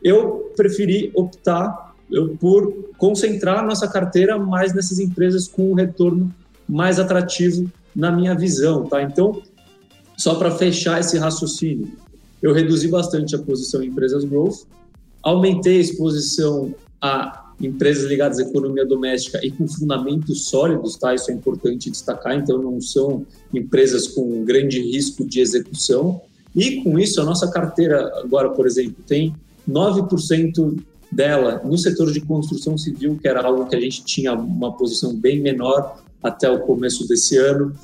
eu 0.03 0.53
preferi 0.57 1.11
optar 1.15 1.95
eu, 2.11 2.37
por 2.37 2.73
concentrar 2.97 3.67
nossa 3.67 3.89
carteira 3.89 4.39
mais 4.39 4.73
nessas 4.73 4.99
empresas 4.99 5.49
com 5.49 5.73
um 5.73 5.75
retorno 5.75 6.33
mais 6.69 6.99
atrativo 6.99 7.71
na 7.95 8.11
minha 8.13 8.35
visão, 8.35 8.85
tá? 8.85 9.03
Então, 9.03 9.43
só 10.17 10.37
para 10.37 10.51
fechar 10.51 11.01
esse 11.01 11.19
raciocínio, 11.19 11.93
eu 12.47 12.53
reduzi 12.53 12.87
bastante 12.87 13.35
a 13.35 13.39
posição 13.41 13.83
em 13.83 13.89
empresas 13.89 14.25
growth, 14.25 14.61
aumentei 15.21 15.79
a 15.79 15.81
exposição 15.81 16.73
a 17.03 17.53
empresas 17.61 18.05
ligadas 18.05 18.39
à 18.39 18.43
economia 18.43 18.87
doméstica 18.87 19.45
e 19.45 19.51
com 19.51 19.67
fundamentos 19.67 20.45
sólidos, 20.45 20.97
tá? 20.97 21.13
Isso 21.13 21.31
é 21.31 21.35
importante 21.35 21.91
destacar. 21.91 22.37
Então, 22.37 22.63
não 22.63 22.81
são 22.81 23.27
empresas 23.53 24.07
com 24.07 24.45
grande 24.45 24.81
risco 24.81 25.27
de 25.27 25.41
execução. 25.41 26.21
E 26.55 26.83
com 26.83 26.99
isso, 26.99 27.21
a 27.21 27.25
nossa 27.25 27.51
carteira 27.51 28.13
agora, 28.19 28.51
por 28.51 28.67
exemplo, 28.67 29.03
tem 29.07 29.35
9% 29.69 30.79
dela 31.11 31.61
no 31.65 31.77
setor 31.77 32.13
de 32.13 32.21
construção 32.21 32.79
civil, 32.79 33.19
que 33.21 33.27
era 33.27 33.43
algo 33.43 33.67
que 33.67 33.75
a 33.75 33.81
gente 33.81 34.05
tinha 34.05 34.35
uma 34.35 34.77
posição 34.77 35.15
bem 35.15 35.41
menor 35.41 36.01
até 36.23 36.49
o 36.49 36.61
começo 36.61 37.09
desse 37.09 37.37
ano. 37.37 37.75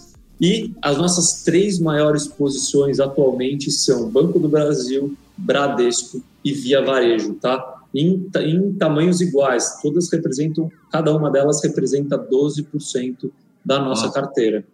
E 0.40 0.72
as 0.82 0.98
nossas 0.98 1.42
três 1.44 1.78
maiores 1.78 2.26
posições 2.26 2.98
atualmente 2.98 3.70
são 3.70 4.10
Banco 4.10 4.38
do 4.38 4.48
Brasil, 4.48 5.16
Bradesco 5.36 6.22
e 6.44 6.52
Via 6.52 6.84
Varejo, 6.84 7.34
tá? 7.34 7.82
em, 7.94 8.28
em 8.40 8.72
tamanhos 8.74 9.20
iguais. 9.20 9.78
Todas 9.82 10.10
representam, 10.10 10.70
cada 10.90 11.14
uma 11.14 11.30
delas 11.30 11.62
representa 11.62 12.18
12% 12.18 13.30
da 13.64 13.78
nossa 13.78 14.10
carteira. 14.10 14.64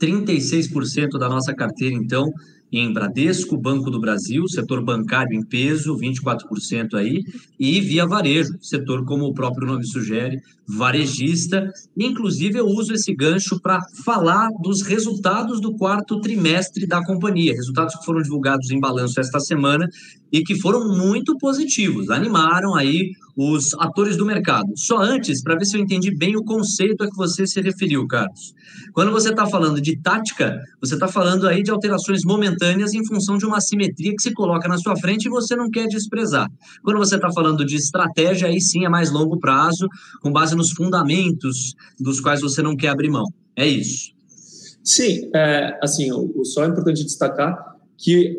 36% 0.00 1.18
da 1.18 1.28
nossa 1.28 1.52
carteira, 1.54 1.94
então, 1.96 2.32
em 2.70 2.92
Bradesco, 2.92 3.56
Banco 3.56 3.90
do 3.90 4.00
Brasil, 4.00 4.46
setor 4.48 4.84
bancário 4.84 5.34
em 5.34 5.42
peso, 5.42 5.96
24% 5.96 6.94
aí, 6.94 7.24
e 7.58 7.80
via 7.80 8.06
varejo, 8.06 8.54
setor 8.60 9.04
como 9.04 9.24
o 9.24 9.34
próprio 9.34 9.66
nome 9.66 9.86
sugere, 9.86 10.40
varejista. 10.66 11.72
Inclusive, 11.96 12.58
eu 12.58 12.66
uso 12.66 12.92
esse 12.92 13.14
gancho 13.14 13.58
para 13.60 13.80
falar 14.04 14.50
dos 14.62 14.82
resultados 14.82 15.60
do 15.60 15.74
quarto 15.76 16.20
trimestre 16.20 16.86
da 16.86 17.04
companhia, 17.04 17.54
resultados 17.54 17.94
que 17.94 18.04
foram 18.04 18.20
divulgados 18.20 18.70
em 18.70 18.78
balanço 18.78 19.18
esta 19.18 19.40
semana 19.40 19.88
e 20.30 20.42
que 20.42 20.60
foram 20.60 20.96
muito 20.96 21.38
positivos, 21.38 22.10
animaram 22.10 22.74
aí 22.74 23.12
os 23.40 23.72
atores 23.74 24.16
do 24.16 24.26
mercado. 24.26 24.66
Só 24.74 24.98
antes, 24.98 25.40
para 25.40 25.54
ver 25.54 25.64
se 25.64 25.76
eu 25.76 25.80
entendi 25.80 26.10
bem 26.10 26.36
o 26.36 26.42
conceito 26.42 27.04
a 27.04 27.08
que 27.08 27.16
você 27.16 27.46
se 27.46 27.60
referiu, 27.60 28.04
Carlos. 28.04 28.52
Quando 28.92 29.12
você 29.12 29.30
está 29.30 29.46
falando 29.46 29.80
de 29.80 29.96
tática, 29.96 30.58
você 30.80 30.94
está 30.94 31.06
falando 31.06 31.46
aí 31.46 31.62
de 31.62 31.70
alterações 31.70 32.24
momentâneas 32.24 32.94
em 32.94 33.06
função 33.06 33.38
de 33.38 33.46
uma 33.46 33.58
assimetria 33.58 34.12
que 34.12 34.22
se 34.22 34.32
coloca 34.32 34.66
na 34.66 34.76
sua 34.76 34.96
frente 34.96 35.26
e 35.26 35.30
você 35.30 35.54
não 35.54 35.70
quer 35.70 35.86
desprezar. 35.86 36.50
Quando 36.82 36.98
você 36.98 37.14
está 37.14 37.30
falando 37.30 37.64
de 37.64 37.76
estratégia, 37.76 38.48
aí 38.48 38.60
sim 38.60 38.84
é 38.84 38.88
mais 38.88 39.12
longo 39.12 39.38
prazo, 39.38 39.86
com 40.20 40.32
base 40.32 40.56
nos 40.56 40.72
fundamentos 40.72 41.76
dos 42.00 42.18
quais 42.18 42.40
você 42.40 42.60
não 42.60 42.74
quer 42.74 42.88
abrir 42.88 43.08
mão. 43.08 43.26
É 43.54 43.64
isso. 43.64 44.10
Sim, 44.82 45.30
é, 45.32 45.78
assim, 45.80 46.08
só 46.42 46.64
é 46.64 46.66
importante 46.66 47.04
destacar 47.04 47.56
que 47.96 48.36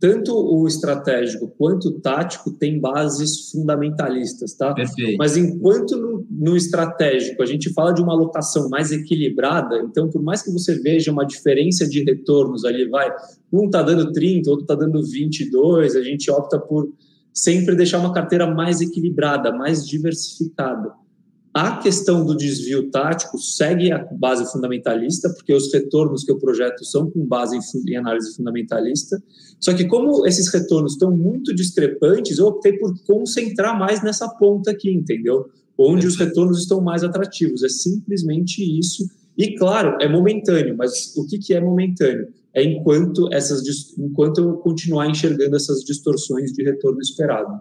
tanto 0.00 0.34
o 0.34 0.66
estratégico 0.66 1.52
quanto 1.58 1.88
o 1.88 2.00
tático 2.00 2.50
tem 2.50 2.80
bases 2.80 3.50
fundamentalistas, 3.50 4.54
tá? 4.54 4.72
Perfeito. 4.72 5.18
Mas 5.18 5.36
enquanto 5.36 5.94
no, 5.98 6.26
no, 6.30 6.56
estratégico 6.56 7.42
a 7.42 7.46
gente 7.46 7.70
fala 7.74 7.92
de 7.92 8.00
uma 8.00 8.14
alocação 8.14 8.70
mais 8.70 8.90
equilibrada, 8.90 9.76
então 9.80 10.08
por 10.08 10.22
mais 10.22 10.42
que 10.42 10.50
você 10.50 10.80
veja 10.80 11.12
uma 11.12 11.26
diferença 11.26 11.86
de 11.86 12.02
retornos 12.02 12.64
ali, 12.64 12.88
vai, 12.88 13.14
um 13.52 13.66
está 13.66 13.82
dando 13.82 14.10
30, 14.10 14.48
outro 14.48 14.64
está 14.64 14.74
dando 14.74 15.02
22, 15.02 15.94
a 15.94 16.02
gente 16.02 16.30
opta 16.30 16.58
por 16.58 16.90
sempre 17.32 17.76
deixar 17.76 17.98
uma 17.98 18.14
carteira 18.14 18.46
mais 18.46 18.80
equilibrada, 18.80 19.52
mais 19.52 19.86
diversificada. 19.86 20.92
A 21.52 21.78
questão 21.78 22.24
do 22.24 22.36
desvio 22.36 22.90
tático 22.90 23.36
segue 23.36 23.90
a 23.90 23.98
base 23.98 24.50
fundamentalista, 24.52 25.28
porque 25.30 25.52
os 25.52 25.72
retornos 25.72 26.22
que 26.22 26.30
eu 26.30 26.38
projeto 26.38 26.84
são 26.84 27.10
com 27.10 27.26
base 27.26 27.58
em, 27.88 27.96
análise 27.96 28.36
fundamentalista. 28.36 29.20
Só 29.58 29.74
que, 29.74 29.84
como 29.86 30.24
esses 30.26 30.52
retornos 30.52 30.92
estão 30.92 31.10
muito 31.10 31.52
discrepantes, 31.52 32.38
eu 32.38 32.46
optei 32.46 32.74
por 32.74 32.96
concentrar 33.04 33.76
mais 33.76 34.00
nessa 34.00 34.28
ponta 34.28 34.70
aqui, 34.70 34.92
entendeu? 34.92 35.46
Onde 35.76 36.06
os 36.06 36.16
retornos 36.16 36.60
estão 36.60 36.80
mais 36.80 37.02
atrativos. 37.02 37.64
É 37.64 37.68
simplesmente 37.68 38.62
isso. 38.78 39.10
E, 39.36 39.56
claro, 39.56 39.96
é 40.00 40.08
momentâneo, 40.08 40.76
mas 40.76 41.16
o 41.16 41.26
que, 41.26 41.36
que 41.38 41.52
é 41.52 41.60
momentâneo? 41.60 42.28
É 42.54 42.62
enquanto, 42.62 43.28
essas, 43.32 43.62
enquanto 43.98 44.38
eu 44.38 44.52
continuar 44.58 45.08
enxergando 45.08 45.56
essas 45.56 45.82
distorções 45.82 46.52
de 46.52 46.62
retorno 46.62 47.00
esperado. 47.00 47.60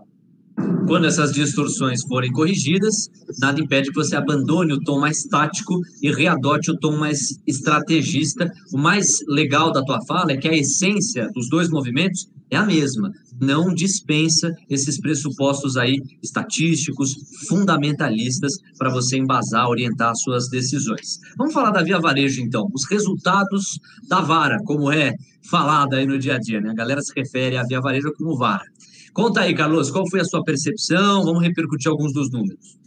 Quando 0.87 1.05
essas 1.05 1.31
distorções 1.31 2.01
forem 2.07 2.31
corrigidas, 2.31 2.95
nada 3.39 3.61
impede 3.61 3.89
que 3.89 3.95
você 3.95 4.15
abandone 4.15 4.73
o 4.73 4.79
tom 4.79 4.99
mais 4.99 5.23
tático 5.23 5.79
e 6.01 6.11
readote 6.11 6.71
o 6.71 6.77
tom 6.79 6.97
mais 6.97 7.19
estrategista. 7.45 8.51
O 8.73 8.77
mais 8.77 9.05
legal 9.27 9.71
da 9.71 9.83
tua 9.83 9.99
fala 10.07 10.31
é 10.31 10.37
que 10.37 10.47
a 10.47 10.57
essência 10.57 11.29
dos 11.33 11.47
dois 11.47 11.69
movimentos 11.69 12.27
é 12.49 12.57
a 12.57 12.65
mesma. 12.65 13.11
Não 13.39 13.73
dispensa 13.73 14.51
esses 14.69 14.99
pressupostos 14.99 15.77
aí 15.77 16.01
estatísticos, 16.23 17.15
fundamentalistas, 17.47 18.53
para 18.77 18.89
você 18.89 19.17
embasar, 19.17 19.69
orientar 19.69 20.13
suas 20.15 20.49
decisões. 20.49 21.19
Vamos 21.37 21.53
falar 21.53 21.71
da 21.71 21.83
Via 21.83 21.99
Varejo, 21.99 22.41
então. 22.41 22.67
Os 22.73 22.89
resultados 22.89 23.79
da 24.07 24.21
vara, 24.21 24.57
como 24.65 24.91
é 24.91 25.13
falada 25.49 25.97
aí 25.97 26.05
no 26.05 26.17
dia 26.17 26.35
a 26.35 26.39
dia, 26.39 26.59
né? 26.59 26.71
A 26.71 26.75
galera 26.75 27.01
se 27.01 27.13
refere 27.15 27.57
à 27.57 27.63
Via 27.63 27.79
Varejo 27.79 28.11
como 28.17 28.35
vara. 28.35 28.65
Conta 29.13 29.41
aí, 29.41 29.55
Carlos, 29.55 29.91
qual 29.91 30.09
foi 30.09 30.21
a 30.21 30.25
sua 30.25 30.43
percepção? 30.43 31.23
Vamos 31.23 31.41
repercutir 31.41 31.89
alguns 31.89 32.13
dos 32.13 32.31
números. 32.31 32.77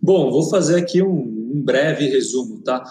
Bom, 0.00 0.30
vou 0.30 0.48
fazer 0.48 0.76
aqui 0.76 1.02
um, 1.02 1.52
um 1.54 1.62
breve 1.62 2.06
resumo, 2.06 2.60
tá? 2.60 2.84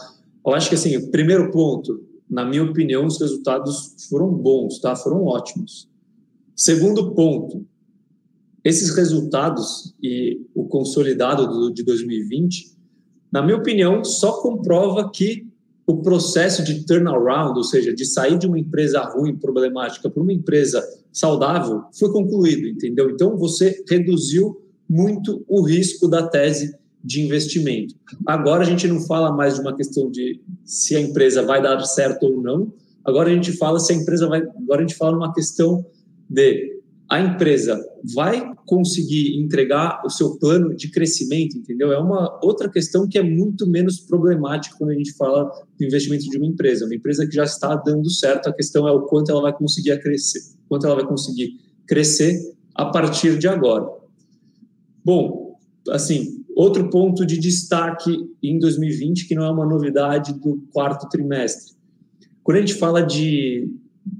Eu 0.45 0.53
acho 0.53 0.69
que 0.69 0.75
assim, 0.75 0.97
o 0.97 1.09
primeiro 1.09 1.51
ponto, 1.51 2.03
na 2.29 2.45
minha 2.45 2.63
opinião, 2.63 3.05
os 3.05 3.19
resultados 3.19 3.95
foram 4.09 4.31
bons, 4.31 4.79
tá? 4.79 4.95
Foram 4.95 5.23
ótimos. 5.23 5.89
Segundo 6.55 7.13
ponto, 7.13 7.65
esses 8.63 8.95
resultados 8.95 9.93
e 10.01 10.41
o 10.53 10.65
consolidado 10.65 11.47
do, 11.47 11.73
de 11.73 11.83
2020, 11.83 12.75
na 13.31 13.41
minha 13.41 13.57
opinião, 13.57 14.03
só 14.03 14.41
comprova 14.41 15.09
que 15.11 15.47
o 15.87 16.01
processo 16.01 16.63
de 16.63 16.85
turnaround, 16.85 17.57
ou 17.57 17.63
seja, 17.63 17.93
de 17.93 18.05
sair 18.05 18.37
de 18.37 18.47
uma 18.47 18.57
empresa 18.57 19.01
ruim, 19.01 19.35
problemática, 19.35 20.09
para 20.09 20.21
uma 20.21 20.33
empresa 20.33 20.83
saudável, 21.11 21.83
foi 21.97 22.11
concluído, 22.11 22.67
entendeu? 22.67 23.09
Então, 23.09 23.37
você 23.37 23.83
reduziu 23.87 24.61
muito 24.89 25.43
o 25.47 25.61
risco 25.61 26.07
da 26.07 26.27
tese 26.27 26.75
de 27.03 27.21
investimento. 27.21 27.93
Agora 28.25 28.63
a 28.63 28.65
gente 28.65 28.87
não 28.87 28.99
fala 28.99 29.31
mais 29.31 29.55
de 29.55 29.61
uma 29.61 29.75
questão 29.75 30.09
de 30.09 30.41
se 30.63 30.95
a 30.95 30.99
empresa 30.99 31.43
vai 31.43 31.61
dar 31.61 31.79
certo 31.81 32.23
ou 32.23 32.41
não. 32.41 32.73
Agora 33.03 33.29
a 33.29 33.33
gente 33.33 33.51
fala 33.53 33.79
se 33.79 33.93
a 33.93 33.95
empresa 33.95 34.27
vai. 34.27 34.41
Agora 34.41 34.79
a 34.79 34.87
gente 34.87 34.97
fala 34.97 35.15
uma 35.15 35.31
questão 35.31 35.85
de 36.27 36.74
a 37.15 37.21
empresa 37.21 37.81
vai 38.13 38.53
conseguir 38.65 39.39
entregar 39.39 40.01
o 40.05 40.09
seu 40.09 40.37
plano 40.37 40.75
de 40.75 40.91
crescimento, 40.91 41.57
entendeu? 41.57 41.93
É 41.93 41.97
uma 41.97 42.37
outra 42.43 42.69
questão 42.69 43.07
que 43.07 43.17
é 43.17 43.23
muito 43.23 43.65
menos 43.65 44.01
problemática 44.01 44.75
quando 44.77 44.89
a 44.89 44.95
gente 44.95 45.13
fala 45.13 45.45
do 45.79 45.85
investimento 45.85 46.29
de 46.29 46.35
uma 46.35 46.45
empresa. 46.45 46.83
Uma 46.83 46.95
empresa 46.95 47.25
que 47.25 47.33
já 47.33 47.45
está 47.45 47.73
dando 47.77 48.09
certo, 48.09 48.49
a 48.49 48.53
questão 48.53 48.85
é 48.85 48.91
o 48.91 49.03
quanto 49.03 49.31
ela 49.31 49.41
vai 49.41 49.53
conseguir 49.53 49.97
crescer, 50.01 50.41
quanto 50.67 50.85
ela 50.85 50.95
vai 50.95 51.07
conseguir 51.07 51.57
crescer 51.87 52.37
a 52.73 52.85
partir 52.87 53.39
de 53.39 53.47
agora. 53.47 53.89
Bom, 55.01 55.57
assim, 55.91 56.43
outro 56.53 56.89
ponto 56.89 57.25
de 57.25 57.37
destaque 57.37 58.29
em 58.43 58.59
2020 58.59 59.25
que 59.25 59.35
não 59.35 59.45
é 59.45 59.51
uma 59.51 59.65
novidade 59.65 60.33
do 60.33 60.67
quarto 60.73 61.07
trimestre. 61.07 61.75
Quando 62.43 62.57
a 62.57 62.59
gente 62.59 62.73
fala 62.73 63.01
de 63.01 63.71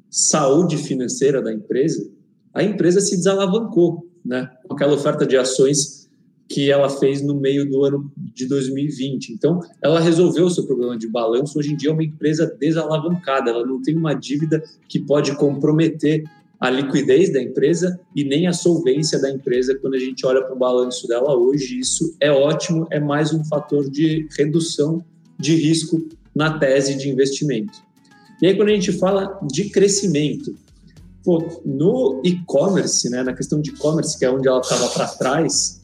saúde 0.10 0.78
financeira 0.78 1.42
da 1.42 1.52
empresa, 1.52 2.15
a 2.56 2.64
empresa 2.64 3.02
se 3.02 3.18
desalavancou, 3.18 4.08
né? 4.24 4.50
Com 4.66 4.74
aquela 4.74 4.94
oferta 4.94 5.26
de 5.28 5.36
ações 5.36 6.10
que 6.48 6.72
ela 6.72 6.90
fez 6.90 7.22
no 7.22 7.36
meio 7.36 7.70
do 7.70 7.84
ano 7.84 8.12
de 8.18 8.48
2020. 8.48 9.34
Então, 9.34 9.60
ela 9.82 10.00
resolveu 10.00 10.46
o 10.46 10.50
seu 10.50 10.66
problema 10.66 10.98
de 10.98 11.08
balanço. 11.08 11.60
Hoje 11.60 11.74
em 11.74 11.76
dia 11.76 11.90
é 11.90 11.94
uma 11.94 12.04
empresa 12.04 12.56
desalavancada, 12.60 13.50
ela 13.50 13.66
não 13.66 13.82
tem 13.82 13.96
uma 13.96 14.14
dívida 14.14 14.64
que 14.88 15.00
pode 15.00 15.36
comprometer 15.36 16.24
a 16.60 16.70
liquidez 16.70 17.34
da 17.34 17.42
empresa 17.42 18.00
e 18.16 18.24
nem 18.24 18.48
a 18.48 18.54
solvência 18.54 19.20
da 19.20 19.30
empresa 19.30 19.76
quando 19.76 19.96
a 19.96 20.00
gente 20.00 20.26
olha 20.26 20.42
para 20.42 20.56
o 20.56 20.58
balanço 20.58 21.08
dela 21.08 21.36
hoje. 21.36 21.80
Isso 21.80 22.16
é 22.22 22.32
ótimo, 22.32 22.88
é 22.90 23.00
mais 23.00 23.34
um 23.34 23.44
fator 23.44 23.90
de 23.90 24.28
redução 24.38 25.04
de 25.38 25.56
risco 25.56 26.08
na 26.34 26.58
tese 26.58 26.96
de 26.96 27.10
investimento. 27.10 27.84
E 28.42 28.48
aí, 28.48 28.56
quando 28.56 28.70
a 28.70 28.74
gente 28.74 28.92
fala 28.94 29.40
de 29.52 29.70
crescimento, 29.70 30.56
pô, 31.26 31.62
no 31.66 32.22
e-commerce, 32.24 33.10
né, 33.10 33.24
na 33.24 33.34
questão 33.34 33.60
de 33.60 33.72
e-commerce, 33.72 34.18
que 34.18 34.24
é 34.24 34.32
onde 34.32 34.48
ela 34.48 34.62
estava 34.62 34.88
para 34.90 35.08
trás, 35.08 35.82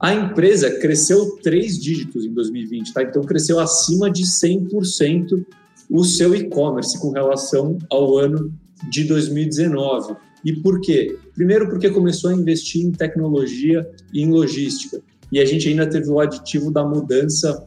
a 0.00 0.14
empresa 0.14 0.70
cresceu 0.78 1.36
três 1.42 1.78
dígitos 1.78 2.24
em 2.24 2.32
2020, 2.32 2.92
tá? 2.92 3.02
Então, 3.02 3.22
cresceu 3.22 3.58
acima 3.58 4.10
de 4.10 4.22
100% 4.22 5.44
o 5.90 6.04
seu 6.04 6.34
e-commerce 6.34 6.98
com 6.98 7.10
relação 7.10 7.78
ao 7.90 8.16
ano 8.18 8.52
de 8.90 9.04
2019. 9.04 10.14
E 10.44 10.52
por 10.52 10.80
quê? 10.80 11.16
Primeiro, 11.34 11.68
porque 11.68 11.90
começou 11.90 12.30
a 12.30 12.34
investir 12.34 12.84
em 12.84 12.92
tecnologia 12.92 13.88
e 14.12 14.22
em 14.22 14.30
logística. 14.30 15.00
E 15.32 15.40
a 15.40 15.44
gente 15.44 15.68
ainda 15.68 15.88
teve 15.88 16.08
o 16.10 16.20
aditivo 16.20 16.70
da 16.70 16.84
mudança 16.84 17.64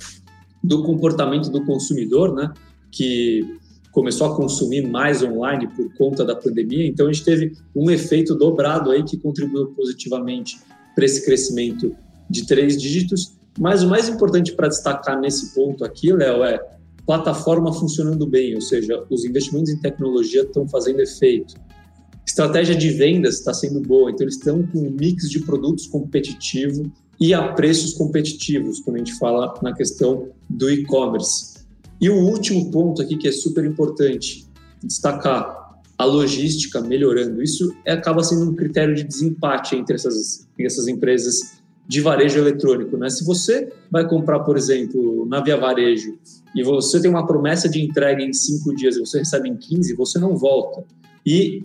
do 0.64 0.84
comportamento 0.84 1.50
do 1.50 1.66
consumidor, 1.66 2.34
né? 2.34 2.54
Que 2.92 3.58
começou 3.98 4.28
a 4.28 4.36
consumir 4.36 4.88
mais 4.88 5.24
online 5.24 5.68
por 5.76 5.92
conta 5.96 6.24
da 6.24 6.36
pandemia. 6.36 6.86
Então, 6.86 7.08
a 7.08 7.12
gente 7.12 7.26
teve 7.26 7.54
um 7.76 7.90
efeito 7.90 8.36
dobrado 8.36 8.92
aí 8.92 9.02
que 9.02 9.18
contribuiu 9.18 9.70
positivamente 9.70 10.60
para 10.94 11.04
esse 11.04 11.26
crescimento 11.26 11.96
de 12.30 12.46
três 12.46 12.80
dígitos. 12.80 13.34
Mas 13.58 13.82
o 13.82 13.88
mais 13.88 14.08
importante 14.08 14.52
para 14.52 14.68
destacar 14.68 15.20
nesse 15.20 15.56
ponto 15.56 15.84
aqui, 15.84 16.14
Léo, 16.14 16.44
é 16.44 16.64
plataforma 17.08 17.74
funcionando 17.74 18.28
bem, 18.28 18.54
ou 18.54 18.62
seja, 18.62 19.04
os 19.10 19.26
investimentos 19.26 19.72
em 19.72 19.80
tecnologia 19.80 20.44
estão 20.44 20.68
fazendo 20.68 21.00
efeito. 21.00 21.56
Estratégia 22.24 22.76
de 22.76 22.92
vendas 22.92 23.40
está 23.40 23.52
sendo 23.52 23.80
boa, 23.80 24.12
então 24.12 24.26
eles 24.26 24.36
estão 24.36 24.62
com 24.62 24.78
um 24.78 24.92
mix 24.92 25.28
de 25.28 25.40
produtos 25.40 25.88
competitivo 25.88 26.84
e 27.20 27.34
a 27.34 27.52
preços 27.54 27.96
competitivos, 27.96 28.80
quando 28.80 28.98
a 28.98 29.00
gente 29.00 29.18
fala 29.18 29.56
na 29.64 29.74
questão 29.74 30.30
do 30.48 30.70
e-commerce. 30.70 31.57
E 32.00 32.10
o 32.10 32.16
último 32.16 32.72
ponto 32.72 33.02
aqui 33.02 33.18
que 33.18 33.28
é 33.28 33.32
super 33.32 33.66
importante 33.66 34.48
destacar, 34.84 35.58
a 35.98 36.06
logística 36.06 36.80
melhorando. 36.80 37.42
Isso 37.42 37.76
é, 37.84 37.94
acaba 37.94 38.24
sendo 38.24 38.52
um 38.52 38.56
critério 38.56 38.94
de 38.94 39.04
desempate 39.04 39.76
entre 39.76 39.96
essas, 39.96 40.48
essas 40.60 40.88
empresas 40.88 41.58
de 41.88 42.02
varejo 42.02 42.38
eletrônico. 42.38 42.98
Né? 42.98 43.10
Se 43.10 43.26
você 43.26 43.72
vai 43.90 44.08
comprar, 44.08 44.42
por 44.42 44.58
exemplo, 44.58 45.26
na 45.26 45.42
Via 45.42 45.58
Varejo 45.58 46.18
e 46.54 46.64
você 46.64 47.02
tem 47.02 47.10
uma 47.10 47.26
promessa 47.26 47.68
de 47.68 47.82
entrega 47.82 48.22
em 48.22 48.34
cinco 48.34 48.76
dias 48.76 48.96
e 48.96 49.00
você 49.00 49.20
recebe 49.20 49.50
em 49.50 49.56
15, 49.56 49.96
você 49.96 50.20
não 50.20 50.36
volta. 50.36 50.84
E 51.26 51.64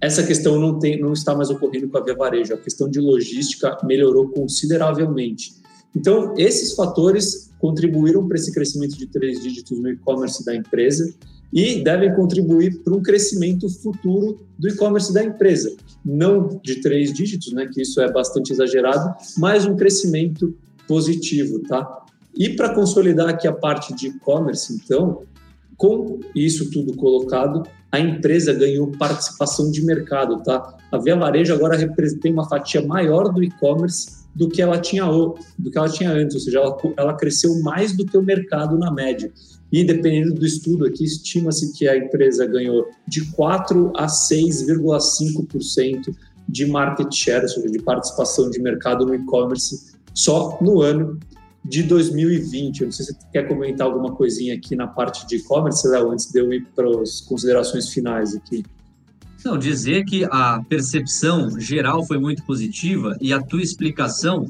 essa 0.00 0.22
questão 0.22 0.58
não, 0.60 0.78
tem, 0.78 1.00
não 1.00 1.12
está 1.12 1.34
mais 1.34 1.48
ocorrendo 1.48 1.88
com 1.88 1.96
a 1.96 2.02
Via 2.02 2.14
Varejo. 2.14 2.52
A 2.52 2.58
questão 2.58 2.90
de 2.90 3.00
logística 3.00 3.78
melhorou 3.84 4.28
consideravelmente. 4.28 5.54
Então, 5.94 6.34
esses 6.36 6.74
fatores 6.74 7.51
contribuíram 7.62 8.26
para 8.26 8.36
esse 8.36 8.52
crescimento 8.52 8.98
de 8.98 9.06
três 9.06 9.40
dígitos 9.40 9.78
no 9.78 9.88
e-commerce 9.88 10.44
da 10.44 10.52
empresa 10.52 11.14
e 11.52 11.84
devem 11.84 12.12
contribuir 12.12 12.82
para 12.82 12.92
um 12.92 13.00
crescimento 13.00 13.68
futuro 13.68 14.44
do 14.58 14.68
e-commerce 14.68 15.14
da 15.14 15.22
empresa. 15.22 15.72
Não 16.04 16.60
de 16.64 16.80
três 16.80 17.12
dígitos, 17.12 17.52
né, 17.52 17.68
que 17.72 17.80
isso 17.80 18.00
é 18.00 18.10
bastante 18.10 18.52
exagerado, 18.52 19.14
mas 19.38 19.64
um 19.64 19.76
crescimento 19.76 20.56
positivo, 20.88 21.60
tá? 21.60 22.04
E 22.36 22.48
para 22.48 22.74
consolidar 22.74 23.28
aqui 23.28 23.46
a 23.46 23.52
parte 23.52 23.94
de 23.94 24.08
e-commerce, 24.08 24.74
então, 24.74 25.22
com 25.76 26.18
isso 26.34 26.68
tudo 26.68 26.96
colocado, 26.96 27.62
a 27.92 28.00
empresa 28.00 28.52
ganhou 28.52 28.90
participação 28.98 29.70
de 29.70 29.84
mercado, 29.84 30.42
tá? 30.42 30.76
A 30.90 30.98
Via 30.98 31.14
Varejo 31.14 31.54
agora 31.54 31.78
tem 32.20 32.32
uma 32.32 32.48
fatia 32.48 32.84
maior 32.84 33.32
do 33.32 33.44
e-commerce 33.44 34.21
do 34.34 34.48
que 34.48 34.62
ela 34.62 34.78
tinha 34.78 35.04
do 35.04 35.70
que 35.70 35.78
ela 35.78 35.88
tinha 35.88 36.10
antes, 36.10 36.34
ou 36.34 36.40
seja, 36.40 36.58
ela, 36.58 36.76
ela 36.96 37.14
cresceu 37.14 37.60
mais 37.60 37.96
do 37.96 38.04
que 38.06 38.16
o 38.16 38.22
mercado 38.22 38.76
na 38.78 38.90
média. 38.90 39.30
E 39.70 39.84
dependendo 39.84 40.34
do 40.34 40.44
estudo 40.44 40.84
aqui, 40.84 41.04
estima-se 41.04 41.72
que 41.72 41.86
a 41.88 41.96
empresa 41.96 42.44
ganhou 42.46 42.84
de 43.08 43.24
4 43.32 43.92
a 43.96 44.06
6,5% 44.06 46.14
de 46.48 46.66
market 46.66 47.14
share, 47.14 47.42
ou 47.42 47.48
seja, 47.48 47.68
de 47.68 47.78
participação 47.78 48.50
de 48.50 48.60
mercado 48.60 49.06
no 49.06 49.14
e-commerce 49.14 49.92
só 50.12 50.58
no 50.60 50.82
ano 50.82 51.20
de 51.64 51.84
2020. 51.84 52.80
Eu 52.80 52.86
não 52.86 52.92
sei 52.92 53.06
se 53.06 53.12
você 53.12 53.18
quer 53.32 53.48
comentar 53.48 53.86
alguma 53.86 54.12
coisinha 54.14 54.54
aqui 54.54 54.76
na 54.76 54.86
parte 54.86 55.26
de 55.26 55.36
e-commerce, 55.36 55.88
Léo, 55.88 56.10
antes 56.10 56.30
de 56.30 56.38
eu 56.38 56.52
ir 56.52 56.66
para 56.74 56.86
as 57.00 57.22
considerações 57.22 57.88
finais 57.88 58.34
aqui. 58.34 58.62
Não, 59.44 59.58
dizer 59.58 60.04
que 60.04 60.24
a 60.24 60.62
percepção 60.68 61.58
geral 61.58 62.06
foi 62.06 62.18
muito 62.18 62.44
positiva 62.44 63.16
e 63.20 63.32
a 63.32 63.42
tua 63.42 63.62
explicação 63.62 64.46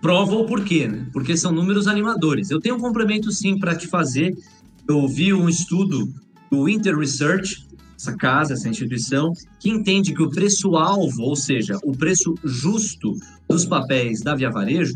prova 0.00 0.34
o 0.34 0.46
porquê, 0.46 0.88
né? 0.88 1.06
Porque 1.12 1.36
são 1.36 1.52
números 1.52 1.86
animadores. 1.86 2.50
Eu 2.50 2.60
tenho 2.60 2.76
um 2.76 2.80
complemento 2.80 3.30
sim 3.30 3.58
para 3.58 3.74
te 3.74 3.86
fazer. 3.86 4.36
Eu 4.88 5.06
vi 5.06 5.32
um 5.32 5.48
estudo 5.48 6.12
do 6.50 6.68
Inter 6.68 6.96
Research, 6.96 7.66
essa 7.98 8.14
casa, 8.16 8.54
essa 8.54 8.68
instituição, 8.68 9.32
que 9.58 9.70
entende 9.70 10.14
que 10.14 10.22
o 10.22 10.30
preço-alvo, 10.30 11.22
ou 11.22 11.36
seja, 11.36 11.78
o 11.82 11.92
preço 11.92 12.34
justo 12.44 13.16
dos 13.48 13.64
papéis 13.64 14.20
da 14.20 14.34
Via 14.34 14.50
Varejo, 14.50 14.94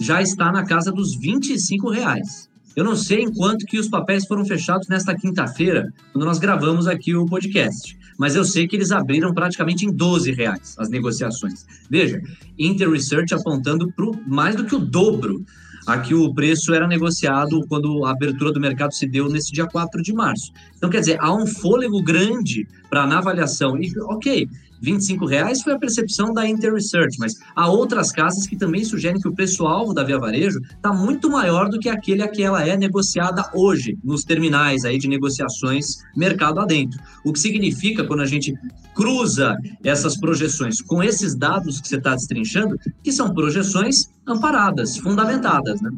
já 0.00 0.22
está 0.22 0.50
na 0.50 0.64
casa 0.64 0.92
dos 0.92 1.14
25 1.14 1.90
reais. 1.90 2.48
Eu 2.74 2.84
não 2.84 2.96
sei 2.96 3.22
em 3.22 3.32
quanto 3.32 3.66
que 3.66 3.78
os 3.78 3.88
papéis 3.88 4.26
foram 4.26 4.44
fechados 4.44 4.88
nesta 4.88 5.14
quinta-feira, 5.14 5.92
quando 6.12 6.24
nós 6.24 6.38
gravamos 6.38 6.86
aqui 6.86 7.14
o 7.14 7.26
podcast, 7.26 7.96
mas 8.22 8.36
eu 8.36 8.44
sei 8.44 8.68
que 8.68 8.76
eles 8.76 8.92
abriram 8.92 9.34
praticamente 9.34 9.84
em 9.84 9.90
12 9.90 10.30
reais 10.30 10.76
as 10.78 10.88
negociações. 10.88 11.66
Veja, 11.90 12.22
Inter 12.56 12.88
Research 12.88 13.34
apontando 13.34 13.90
para 13.90 14.06
mais 14.28 14.54
do 14.54 14.64
que 14.64 14.76
o 14.76 14.78
dobro 14.78 15.44
Aqui 15.84 16.14
o 16.14 16.32
preço 16.32 16.72
era 16.72 16.86
negociado 16.86 17.60
quando 17.68 18.04
a 18.04 18.12
abertura 18.12 18.52
do 18.52 18.60
mercado 18.60 18.94
se 18.94 19.04
deu 19.04 19.28
nesse 19.28 19.50
dia 19.50 19.66
4 19.66 20.00
de 20.00 20.12
março. 20.12 20.52
Então, 20.76 20.88
quer 20.88 21.00
dizer, 21.00 21.18
há 21.20 21.34
um 21.34 21.44
fôlego 21.44 22.00
grande 22.00 22.68
para 22.88 23.04
na 23.04 23.18
avaliação. 23.18 23.76
E, 23.76 23.92
ok, 24.02 24.48
25 24.82 25.24
reais 25.26 25.62
foi 25.62 25.72
a 25.72 25.78
percepção 25.78 26.34
da 26.34 26.46
Inter 26.46 26.74
Research, 26.74 27.16
mas 27.18 27.38
há 27.54 27.70
outras 27.70 28.10
casas 28.10 28.46
que 28.48 28.56
também 28.56 28.84
sugerem 28.84 29.20
que 29.20 29.28
o 29.28 29.34
preço-alvo 29.34 29.94
da 29.94 30.02
Via 30.02 30.18
Varejo 30.18 30.60
está 30.60 30.92
muito 30.92 31.30
maior 31.30 31.70
do 31.70 31.78
que 31.78 31.88
aquele 31.88 32.22
a 32.22 32.28
que 32.28 32.42
ela 32.42 32.66
é 32.66 32.76
negociada 32.76 33.48
hoje, 33.54 33.96
nos 34.02 34.24
terminais 34.24 34.84
aí 34.84 34.98
de 34.98 35.06
negociações 35.06 35.98
mercado 36.16 36.58
adentro. 36.58 37.00
O 37.24 37.32
que 37.32 37.38
significa, 37.38 38.04
quando 38.04 38.22
a 38.22 38.26
gente 38.26 38.54
cruza 38.92 39.56
essas 39.84 40.16
projeções 40.16 40.82
com 40.82 41.02
esses 41.02 41.36
dados 41.36 41.80
que 41.80 41.86
você 41.86 41.96
está 41.96 42.14
destrinchando, 42.16 42.76
que 43.04 43.12
são 43.12 43.32
projeções 43.32 44.10
amparadas, 44.26 44.96
fundamentadas, 44.96 45.80
né? 45.80 45.90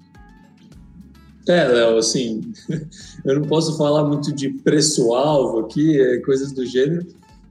É, 1.46 1.68
Léo, 1.68 1.98
assim, 1.98 2.52
eu 3.24 3.40
não 3.40 3.46
posso 3.46 3.76
falar 3.76 4.04
muito 4.04 4.32
de 4.32 4.50
preço-alvo 4.50 5.60
aqui, 5.60 6.00
é, 6.00 6.18
coisas 6.18 6.52
do 6.52 6.64
gênero, 6.64 7.06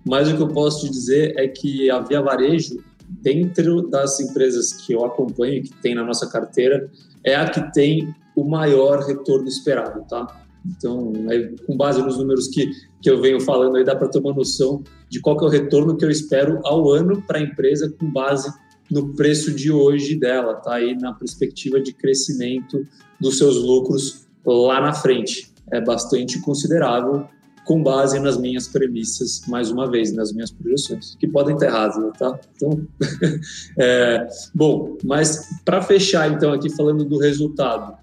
mas 0.05 0.31
o 0.31 0.35
que 0.35 0.41
eu 0.41 0.47
posso 0.47 0.85
te 0.85 0.91
dizer 0.91 1.33
é 1.37 1.47
que 1.47 1.89
a 1.89 1.99
Via 1.99 2.21
Varejo, 2.21 2.77
dentro 3.07 3.87
das 3.89 4.19
empresas 4.19 4.73
que 4.73 4.93
eu 4.93 5.05
acompanho, 5.05 5.63
que 5.63 5.73
tem 5.81 5.95
na 5.95 6.03
nossa 6.03 6.27
carteira, 6.27 6.89
é 7.23 7.35
a 7.35 7.49
que 7.49 7.71
tem 7.73 8.13
o 8.35 8.43
maior 8.43 8.99
retorno 8.99 9.47
esperado, 9.47 10.05
tá? 10.07 10.43
Então, 10.65 11.11
é, 11.29 11.51
com 11.65 11.75
base 11.75 12.01
nos 12.01 12.17
números 12.17 12.47
que, 12.47 12.69
que 13.01 13.09
eu 13.09 13.21
venho 13.21 13.39
falando 13.39 13.75
aí, 13.75 13.83
dá 13.83 13.95
para 13.95 14.07
ter 14.07 14.19
uma 14.19 14.33
noção 14.33 14.83
de 15.09 15.19
qual 15.19 15.37
é 15.39 15.43
o 15.43 15.49
retorno 15.49 15.95
que 15.95 16.05
eu 16.05 16.09
espero 16.09 16.59
ao 16.63 16.89
ano 16.89 17.21
para 17.21 17.39
a 17.39 17.41
empresa 17.41 17.93
com 17.99 18.11
base 18.11 18.51
no 18.89 19.13
preço 19.15 19.53
de 19.53 19.71
hoje 19.71 20.15
dela, 20.15 20.55
tá? 20.55 20.75
Aí 20.75 20.95
na 20.95 21.13
perspectiva 21.13 21.81
de 21.81 21.93
crescimento 21.93 22.85
dos 23.19 23.37
seus 23.37 23.57
lucros 23.61 24.27
lá 24.45 24.81
na 24.81 24.93
frente. 24.93 25.51
É 25.71 25.81
bastante 25.81 26.39
considerável 26.41 27.25
com 27.65 27.81
base 27.81 28.19
nas 28.19 28.37
minhas 28.37 28.67
premissas, 28.67 29.41
mais 29.47 29.71
uma 29.71 29.89
vez, 29.89 30.13
nas 30.13 30.33
minhas 30.33 30.51
projeções, 30.51 31.15
que 31.15 31.27
podem 31.27 31.57
ter 31.57 31.67
errado, 31.67 32.11
tá? 32.17 32.39
Então, 32.55 32.85
é, 33.79 34.27
bom, 34.53 34.97
mas 35.03 35.49
para 35.63 35.81
fechar 35.81 36.31
então 36.31 36.51
aqui 36.51 36.69
falando 36.69 37.05
do 37.05 37.17
resultado, 37.17 37.97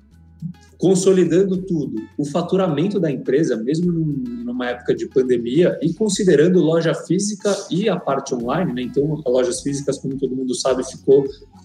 consolidando 0.79 1.59
tudo, 1.59 2.03
o 2.17 2.25
faturamento 2.25 2.99
da 2.99 3.11
empresa, 3.11 3.55
mesmo 3.55 3.93
numa 3.93 4.71
época 4.71 4.95
de 4.95 5.07
pandemia, 5.09 5.79
e 5.83 5.93
considerando 5.93 6.59
loja 6.59 6.95
física 6.95 7.55
e 7.71 7.87
a 7.87 7.99
parte 7.99 8.35
online, 8.35 8.73
né? 8.73 8.83
Então, 8.83 9.21
as 9.25 9.31
lojas 9.31 9.61
físicas, 9.61 9.99
como 9.99 10.17
todo 10.17 10.35
mundo 10.35 10.55
sabe, 10.55 10.83
ficou, 10.91 11.25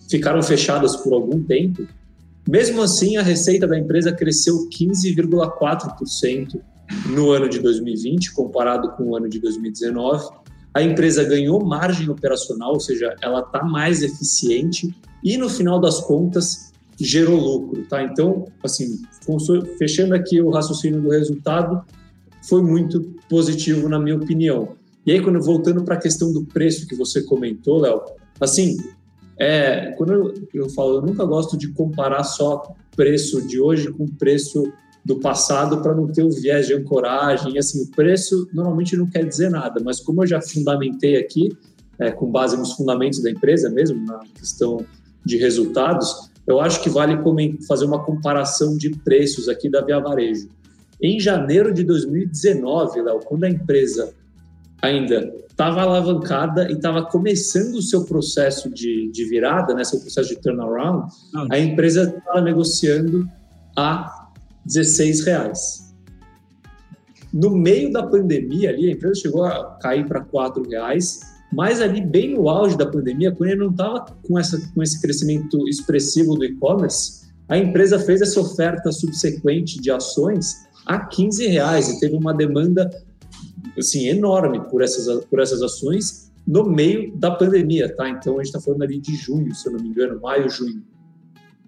ficaram 0.10 0.44
fechadas 0.44 0.98
por 0.98 1.14
algum 1.14 1.42
tempo. 1.42 1.88
Mesmo 2.48 2.82
assim, 2.82 3.16
a 3.16 3.24
receita 3.24 3.66
da 3.66 3.80
empresa 3.80 4.12
cresceu 4.12 4.68
15,4% 4.70 6.60
no 7.08 7.32
ano 7.32 7.50
de 7.50 7.60
2020, 7.60 8.34
comparado 8.34 8.92
com 8.94 9.06
o 9.06 9.16
ano 9.16 9.30
de 9.30 9.40
2019. 9.40 10.28
A 10.74 10.82
empresa 10.82 11.24
ganhou 11.24 11.64
margem 11.66 12.10
operacional, 12.10 12.74
ou 12.74 12.80
seja, 12.80 13.16
ela 13.22 13.40
está 13.40 13.64
mais 13.64 14.02
eficiente 14.02 14.94
e, 15.24 15.38
no 15.38 15.50
final 15.50 15.80
das 15.80 16.02
contas, 16.02 16.74
gerou 17.00 17.40
lucro, 17.40 17.84
tá? 17.88 18.04
Então, 18.04 18.46
assim, 18.64 19.02
fechando 19.78 20.14
aqui 20.16 20.42
o 20.42 20.50
raciocínio 20.50 21.02
do 21.02 21.10
resultado, 21.10 21.82
foi 22.48 22.62
muito 22.62 23.16
positivo 23.30 23.90
na 23.90 24.00
minha 24.00 24.16
opinião. 24.16 24.76
E 25.06 25.12
aí, 25.12 25.22
quando 25.22 25.42
voltando 25.42 25.84
para 25.84 25.96
a 25.96 26.00
questão 26.00 26.32
do 26.32 26.46
preço 26.46 26.88
que 26.88 26.96
você 26.96 27.22
comentou, 27.24 27.80
Léo, 27.80 28.02
assim, 28.40 28.78
é, 29.38 29.92
quando 29.98 30.14
eu, 30.14 30.34
eu 30.54 30.70
falo, 30.70 30.96
eu 30.96 31.02
nunca 31.02 31.26
gosto 31.26 31.58
de 31.58 31.70
comparar 31.70 32.24
só 32.24 32.76
preço 32.96 33.46
de 33.46 33.60
hoje 33.60 33.92
com 33.92 34.08
preço 34.08 34.72
do 35.06 35.20
passado 35.20 35.82
para 35.82 35.94
não 35.94 36.08
ter 36.08 36.24
o 36.24 36.32
viés 36.32 36.66
de 36.66 36.74
ancoragem. 36.74 37.54
E, 37.54 37.60
assim, 37.60 37.84
o 37.84 37.92
preço 37.92 38.50
normalmente 38.52 38.98
não 38.98 39.06
quer 39.06 39.24
dizer 39.24 39.52
nada, 39.52 39.80
mas 39.86 40.00
como 40.00 40.24
eu 40.24 40.28
já 40.28 40.42
fundamentei 40.42 41.16
aqui, 41.16 41.56
é, 42.00 42.12
com 42.12 42.30
base 42.32 42.58
nos 42.58 42.74
fundamentos 42.74 43.22
da 43.22 43.30
empresa 43.30 43.70
mesmo, 43.70 44.04
na 44.04 44.20
questão 44.34 44.84
de 45.24 45.38
resultados, 45.38 46.32
eu 46.48 46.60
acho 46.60 46.82
que 46.82 46.90
vale 46.90 47.18
fazer 47.68 47.86
uma 47.86 48.04
comparação 48.04 48.76
de 48.78 48.90
preços 48.90 49.48
aqui 49.48 49.70
da 49.70 49.82
Via 49.82 50.00
Varejo. 50.00 50.50
Em 51.02 51.20
janeiro 51.20 51.74
de 51.74 51.84
2019, 51.84 53.02
Léo, 53.02 53.20
quando 53.20 53.44
a 53.44 53.50
empresa 53.50 54.14
ainda 54.82 55.34
estava 55.50 55.82
alavancada 55.82 56.70
e 56.70 56.74
estava 56.74 57.04
começando 57.04 57.76
o 57.76 57.82
seu 57.82 58.06
processo 58.06 58.70
de, 58.70 59.10
de 59.12 59.26
virada, 59.26 59.74
né, 59.74 59.84
seu 59.84 60.00
processo 60.00 60.30
de 60.30 60.42
turnaround, 60.42 61.12
ah. 61.34 61.48
a 61.52 61.60
empresa 61.60 62.16
estava 62.18 62.42
negociando 62.42 63.28
a 63.76 64.25
16 64.66 65.26
reais. 65.26 65.94
No 67.34 67.56
meio 67.56 67.92
da 67.92 68.06
pandemia 68.06 68.70
ali, 68.70 68.90
a 68.90 68.92
empresa 68.94 69.22
chegou 69.22 69.44
a 69.44 69.78
cair 69.82 70.08
para 70.08 70.22
4 70.22 70.68
reais 70.70 71.36
mas 71.56 71.80
ali, 71.82 72.02
bem 72.02 72.34
no 72.34 72.50
auge 72.50 72.78
da 72.78 72.86
pandemia, 72.86 73.32
quando 73.32 73.50
ele 73.50 73.62
não 73.62 73.72
estava 73.72 74.06
com, 74.28 74.38
essa, 74.38 74.60
com 74.74 74.84
esse 74.84 75.02
crescimento 75.02 75.68
expressivo 75.70 76.36
do 76.36 76.44
e-commerce, 76.44 77.26
a 77.48 77.58
empresa 77.58 77.98
fez 77.98 78.22
essa 78.22 78.42
oferta 78.42 78.92
subsequente 78.92 79.80
de 79.80 79.90
ações 79.90 80.68
a 80.86 81.00
15 81.00 81.48
reais 81.48 81.88
e 81.88 82.00
teve 82.02 82.14
uma 82.14 82.34
demanda 82.34 82.90
assim, 83.78 84.08
enorme 84.08 84.60
por 84.70 84.82
essas, 84.82 85.24
por 85.26 85.40
essas 85.40 85.62
ações 85.62 86.30
no 86.46 86.66
meio 86.66 87.16
da 87.16 87.32
pandemia, 87.32 87.96
tá? 87.96 88.10
Então 88.10 88.34
a 88.34 88.38
gente 88.38 88.48
está 88.48 88.60
falando 88.60 88.84
ali 88.84 89.00
de 89.00 89.16
junho, 89.16 89.56
se 89.56 89.68
eu 89.68 89.74
não 89.74 89.80
me 89.80 89.90
engano, 89.90 90.20
maio, 90.20 90.50
junho. 90.50 90.84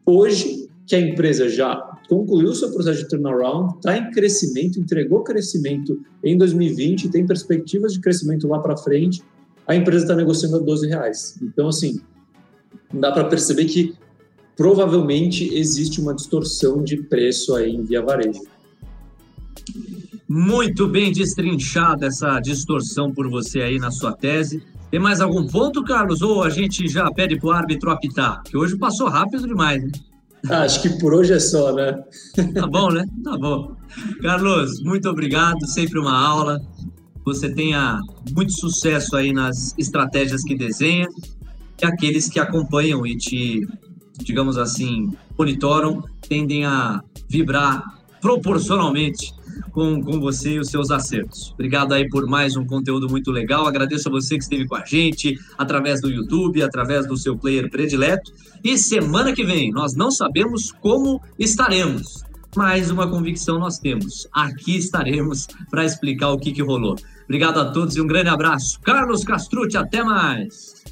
Hoje, 0.06 0.70
que 0.86 0.96
a 0.96 1.00
empresa 1.00 1.48
já 1.48 1.97
concluiu 2.08 2.54
seu 2.56 2.72
processo 2.72 3.04
de 3.04 3.10
turnaround, 3.10 3.76
está 3.76 3.98
em 3.98 4.10
crescimento, 4.12 4.80
entregou 4.80 5.24
crescimento 5.24 6.00
em 6.24 6.38
2020, 6.38 7.10
tem 7.10 7.26
perspectivas 7.26 7.94
de 7.94 8.00
crescimento 8.00 8.48
lá 8.48 8.60
para 8.60 8.78
frente, 8.78 9.22
a 9.68 9.76
empresa 9.76 10.06
está 10.06 10.16
negociando 10.16 10.56
a 10.56 10.60
12 10.60 10.88
reais. 10.88 11.38
Então, 11.42 11.68
assim, 11.68 12.00
dá 12.94 13.12
para 13.12 13.26
perceber 13.26 13.66
que 13.66 13.94
provavelmente 14.56 15.54
existe 15.54 16.00
uma 16.00 16.16
distorção 16.16 16.82
de 16.82 16.98
preço 17.04 17.54
aí 17.54 17.76
em 17.76 17.84
via 17.84 18.02
varejo. 18.02 18.42
Muito 20.28 20.88
bem 20.88 21.12
destrinchada 21.12 22.08
essa 22.08 22.40
distorção 22.40 23.14
por 23.14 23.30
você 23.30 23.62
aí 23.62 23.78
na 23.78 23.92
sua 23.92 24.14
tese. 24.14 24.62
Tem 24.90 25.00
mais 25.00 25.22
algum 25.22 25.46
ponto, 25.48 25.84
Carlos? 25.84 26.22
Ou 26.22 26.44
a 26.44 26.50
gente 26.50 26.88
já 26.88 27.10
pede 27.12 27.38
para 27.38 27.48
o 27.48 27.52
árbitro 27.52 27.92
apitar? 27.92 28.42
Que 28.44 28.58
hoje 28.58 28.78
passou 28.78 29.08
rápido 29.08 29.48
demais, 29.48 29.84
né? 29.84 29.92
Ah, 30.50 30.62
acho 30.62 30.82
que 30.82 30.90
por 31.00 31.14
hoje 31.14 31.34
é 31.34 31.40
só, 31.40 31.74
né? 31.74 32.00
Tá 32.54 32.68
bom, 32.68 32.92
né? 32.92 33.04
Tá 33.24 33.38
bom. 33.38 33.76
Carlos, 34.22 34.82
muito 34.84 35.10
obrigado. 35.10 35.66
Sempre 35.68 36.00
uma 36.00 36.18
aula 36.18 36.60
você 37.28 37.50
tenha 37.54 38.00
muito 38.34 38.54
sucesso 38.54 39.18
aí 39.18 39.34
nas 39.34 39.78
estratégias 39.78 40.44
que 40.44 40.56
desenha 40.56 41.10
e 41.82 41.86
aqueles 41.86 42.30
que 42.30 42.40
acompanham 42.40 43.06
e 43.06 43.18
te, 43.18 43.68
digamos 44.20 44.58
assim, 44.58 45.12
monitoram, 45.38 46.02
tendem 46.22 46.64
a 46.64 47.04
vibrar 47.28 47.84
proporcionalmente 48.22 49.34
com, 49.72 50.02
com 50.02 50.20
você 50.20 50.54
e 50.54 50.60
os 50.60 50.70
seus 50.70 50.90
acertos. 50.92 51.52
Obrigado 51.54 51.94
aí 51.94 52.10
por 52.10 52.26
mais 52.26 52.56
um 52.56 52.66
conteúdo 52.66 53.08
muito 53.10 53.32
legal. 53.32 53.68
Agradeço 53.68 54.10
a 54.10 54.12
você 54.12 54.36
que 54.38 54.44
esteve 54.44 54.68
com 54.68 54.76
a 54.76 54.84
gente 54.84 55.38
através 55.58 56.02
do 56.02 56.10
YouTube, 56.10 56.62
através 56.62 57.08
do 57.08 57.16
seu 57.16 57.38
player 57.38 57.70
predileto. 57.70 58.32
E 58.64 58.78
semana 58.78 59.34
que 59.34 59.44
vem, 59.44 59.72
nós 59.72 59.96
não 59.96 60.10
sabemos 60.10 60.72
como 60.72 61.22
estaremos, 61.38 62.24
mas 62.56 62.90
uma 62.90 63.10
convicção 63.10 63.60
nós 63.60 63.78
temos. 63.78 64.28
Aqui 64.34 64.78
estaremos 64.78 65.48
para 65.70 65.86
explicar 65.86 66.32
o 66.32 66.40
que, 66.40 66.52
que 66.52 66.64
rolou. 66.64 66.96
Obrigado 67.26 67.60
a 67.60 67.72
todos 67.72 67.96
e 67.96 68.02
um 68.02 68.08
grande 68.08 68.30
abraço. 68.30 68.80
Carlos 68.82 69.24
Castrucci, 69.24 69.78
até 69.78 70.04
mais. 70.04 70.84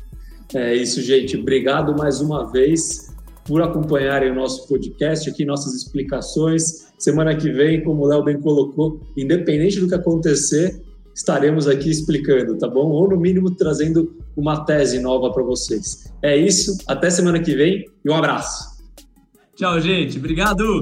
É 0.53 0.75
isso, 0.75 1.01
gente. 1.01 1.35
Obrigado 1.37 1.97
mais 1.97 2.21
uma 2.21 2.51
vez 2.51 3.13
por 3.45 3.61
acompanharem 3.61 4.31
o 4.31 4.35
nosso 4.35 4.67
podcast 4.67 5.29
aqui, 5.29 5.45
nossas 5.45 5.73
explicações. 5.73 6.84
Semana 6.97 7.35
que 7.35 7.51
vem, 7.51 7.83
como 7.83 8.03
o 8.03 8.07
Léo 8.07 8.23
bem 8.23 8.39
colocou, 8.39 9.01
independente 9.17 9.79
do 9.79 9.87
que 9.87 9.95
acontecer, 9.95 10.81
estaremos 11.13 11.67
aqui 11.67 11.89
explicando, 11.89 12.57
tá 12.57 12.67
bom? 12.67 12.89
Ou 12.89 13.09
no 13.09 13.17
mínimo 13.17 13.51
trazendo 13.51 14.15
uma 14.35 14.65
tese 14.65 14.99
nova 14.99 15.31
para 15.31 15.43
vocês. 15.43 16.11
É 16.21 16.35
isso, 16.35 16.77
até 16.87 17.09
semana 17.09 17.39
que 17.39 17.55
vem 17.55 17.85
e 18.03 18.09
um 18.09 18.15
abraço. 18.15 18.75
Tchau, 19.55 19.79
gente. 19.79 20.17
Obrigado. 20.17 20.81